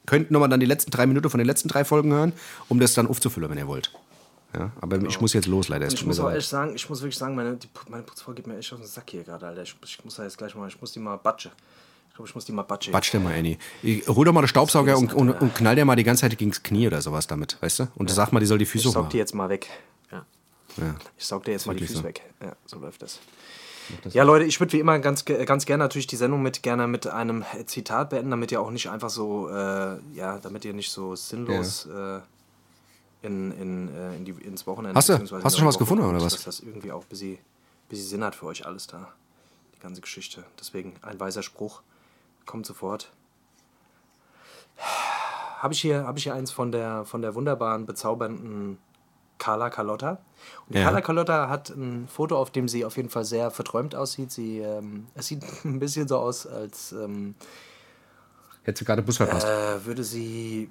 [0.04, 2.32] könnt nochmal dann die letzten drei Minuten von den letzten drei Folgen hören,
[2.68, 3.90] um das dann aufzufüllen, wenn ihr wollt.
[4.54, 5.86] Ja, aber ich muss jetzt los, leider.
[5.86, 6.36] Ich muss leid.
[6.36, 8.86] echt sagen, ich muss wirklich sagen, meine, die, meine Putzfrau geht mir echt auf den
[8.88, 9.62] Sack hier gerade, Alter.
[9.62, 11.50] Ich, ich muss da jetzt gleich mal, ich muss die mal batsche.
[12.08, 12.90] Ich glaube, ich muss die mal batsche.
[12.90, 13.58] Batsch dir mal, Annie.
[13.82, 16.38] Ich- Hol doch mal den Staubsauger und, und, und knall dir mal die ganze Zeit
[16.38, 17.88] gegen das Knie oder sowas damit, weißt du?
[17.96, 19.68] Und sag mal, die soll die Füße Ich saug die jetzt mal weg.
[20.10, 20.24] Ja.
[20.78, 20.94] Ja.
[21.18, 22.04] Ich saug dir jetzt mal die Füße so.
[22.04, 22.22] weg.
[22.42, 23.20] Ja, so läuft das.
[24.10, 27.06] Ja, Leute, ich würde wie immer ganz, ganz gerne natürlich die Sendung mit gerne mit
[27.06, 31.14] einem Zitat beenden, damit ihr auch nicht einfach so, äh, ja, damit ihr nicht so
[31.14, 32.18] sinnlos äh,
[33.22, 35.18] in, in, äh, in die, ins Wochenende Hast du?
[35.18, 36.34] Hast du schon was gefunden, kommt, oder was?
[36.34, 37.38] Dass das irgendwie auch ein bisschen,
[37.88, 39.08] bisschen Sinn hat für euch alles da.
[39.74, 40.44] Die ganze Geschichte.
[40.58, 41.82] Deswegen ein weiser Spruch.
[42.44, 43.10] Kommt sofort.
[45.58, 48.78] Habe ich, hier, hab ich hier eins von der, von der wunderbaren, bezaubernden
[49.38, 50.18] Carla Carlotta.
[50.68, 50.84] Und Ja.
[50.84, 54.30] Carla Carlotta hat ein Foto, auf dem sie auf jeden Fall sehr verträumt aussieht.
[54.30, 57.34] Sie, ähm, es sieht ein bisschen so aus, als ähm,
[58.64, 59.46] Hättest du gerade Bus verpasst.
[59.46, 60.68] äh, würde sie.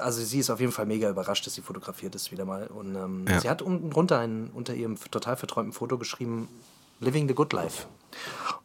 [0.00, 2.66] Also sie ist auf jeden Fall mega überrascht, dass sie fotografiert ist wieder mal.
[2.66, 3.40] Und ähm, Ja.
[3.40, 6.48] sie hat unten drunter ein, unter ihrem total verträumten Foto geschrieben,
[7.00, 7.86] Living the Good Life.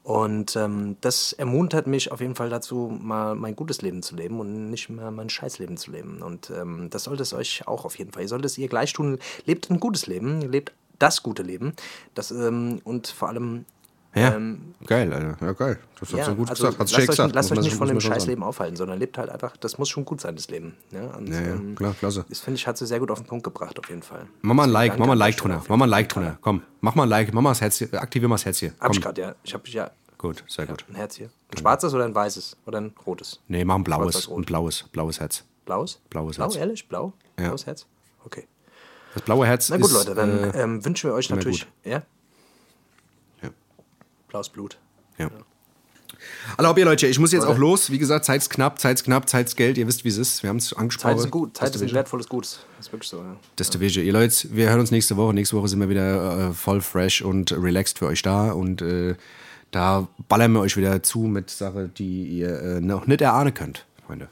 [0.04, 4.40] Und ähm, das ermuntert mich auf jeden Fall dazu, mal mein gutes Leben zu leben
[4.40, 6.22] und nicht mehr mein Scheißleben zu leben.
[6.22, 8.24] Und ähm, das sollte es euch auch auf jeden Fall.
[8.24, 9.20] Ihr solltet es ihr gleich tun.
[9.46, 11.74] Lebt ein gutes Leben, lebt das gute Leben.
[12.16, 13.66] Das, ähm, und vor allem
[14.14, 15.38] Ja, ähm, geil, Alter.
[15.46, 15.80] Ja, geil.
[16.00, 16.80] Das hast ja, du gut also gesagt.
[16.82, 17.36] Hast lasst euch, gesagt.
[17.36, 20.20] lasst euch nicht von dem Scheißleben aufhalten, sondern lebt halt einfach, das muss schon gut
[20.20, 20.76] sein, das Leben.
[20.92, 22.26] Ja, und, Ja, ja, ähm, klar, klasse.
[22.28, 24.28] Das finde ich, hat sie sehr gut auf den Punkt gebracht, auf jeden Fall.
[24.42, 25.64] Mach mal ein Like, mach mal ein Like drunter.
[25.70, 26.38] Mach mal ein Like drunter.
[26.42, 27.94] Komm, mach mal ein Like, mach mal das Herz hier.
[28.02, 28.72] Aktivier mal das Herz hier.
[28.72, 28.92] Hab Komm.
[28.94, 29.36] ich gerade, ja.
[29.44, 30.84] Ich habe ja Gut, sehr gut.
[30.90, 31.30] ein Herz hier.
[31.50, 32.58] Ein schwarzes oder ein weißes?
[32.66, 33.40] Oder ein rotes?
[33.48, 34.30] Nee, mach ein blaues.
[34.30, 35.46] Ein blaues, blaues Herz.
[35.66, 36.02] Blaues?
[36.10, 36.56] Blaues Blau, Herz.
[36.58, 36.88] ehrlich?
[36.90, 37.14] Blau?
[37.38, 37.88] Blaues Herz?
[38.26, 38.46] Okay.
[39.14, 41.66] Das blaue Herz Na gut, ist, Leute, dann Äh, ähm, wünschen wir euch natürlich.
[41.86, 42.02] ja.
[44.32, 44.78] Blaues Blut.
[45.18, 45.30] Ja.
[46.58, 47.92] Hallo, ob ihr Leute, ich muss jetzt auch los.
[47.92, 49.78] Wie gesagt, Zeit's knapp, Zeit's knapp, Zeit's Geld.
[49.78, 50.42] Ihr wisst, wie es ist.
[50.42, 51.18] Wir haben es angesprochen.
[51.18, 51.58] Zeit ist gut.
[51.58, 51.96] Zeit Das ist ein Division.
[51.96, 52.44] wertvolles Gut.
[52.78, 53.36] Das ist wirklich so, ja.
[53.58, 54.06] Das Division.
[54.06, 55.34] Ihr Leute, wir hören uns nächste Woche.
[55.34, 58.52] Nächste Woche sind wir wieder äh, voll fresh und relaxed für euch da.
[58.54, 59.16] Und äh,
[59.72, 63.86] da ballern wir euch wieder zu mit Sachen, die ihr äh, noch nicht erahnen könnt,
[64.08, 64.30] Freunde.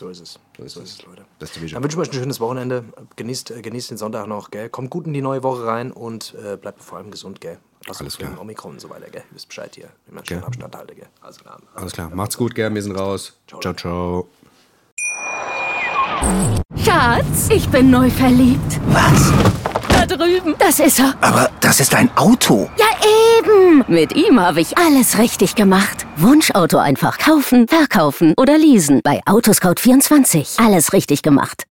[0.00, 0.40] So ist es.
[0.56, 1.24] So ist, es, Leute.
[1.38, 1.76] Beste Vision.
[1.76, 2.84] Dann wünschen wir euch ein schönes Wochenende.
[3.14, 4.68] Genießt, äh, genießt den Sonntag noch, gell?
[4.68, 7.58] Kommt gut in die neue Woche rein und äh, bleibt vor allem gesund, gell?
[7.86, 8.38] Passt Alles klar.
[8.40, 9.22] Omikron und so weiter, gell?
[9.30, 9.88] Wisst Bescheid hier.
[10.10, 11.06] Man schön Abstand halte, gell?
[11.22, 11.58] Also, klar.
[11.74, 12.10] Alles klar.
[12.12, 12.72] Macht's gut, gell?
[12.74, 13.34] Wir sind raus.
[13.46, 14.28] Ciao, ciao.
[16.84, 18.80] Schatz, ich bin neu verliebt.
[18.88, 19.32] Was?
[19.88, 20.54] Da drüben.
[20.58, 21.14] Das ist er.
[21.20, 22.68] Aber das ist ein Auto.
[22.76, 22.86] Ja,
[23.38, 23.84] eben.
[23.88, 26.06] Mit ihm habe ich alles richtig gemacht.
[26.16, 29.00] Wunschauto einfach kaufen, verkaufen oder leasen.
[29.02, 30.64] Bei Autoscout24.
[30.64, 31.64] Alles richtig gemacht.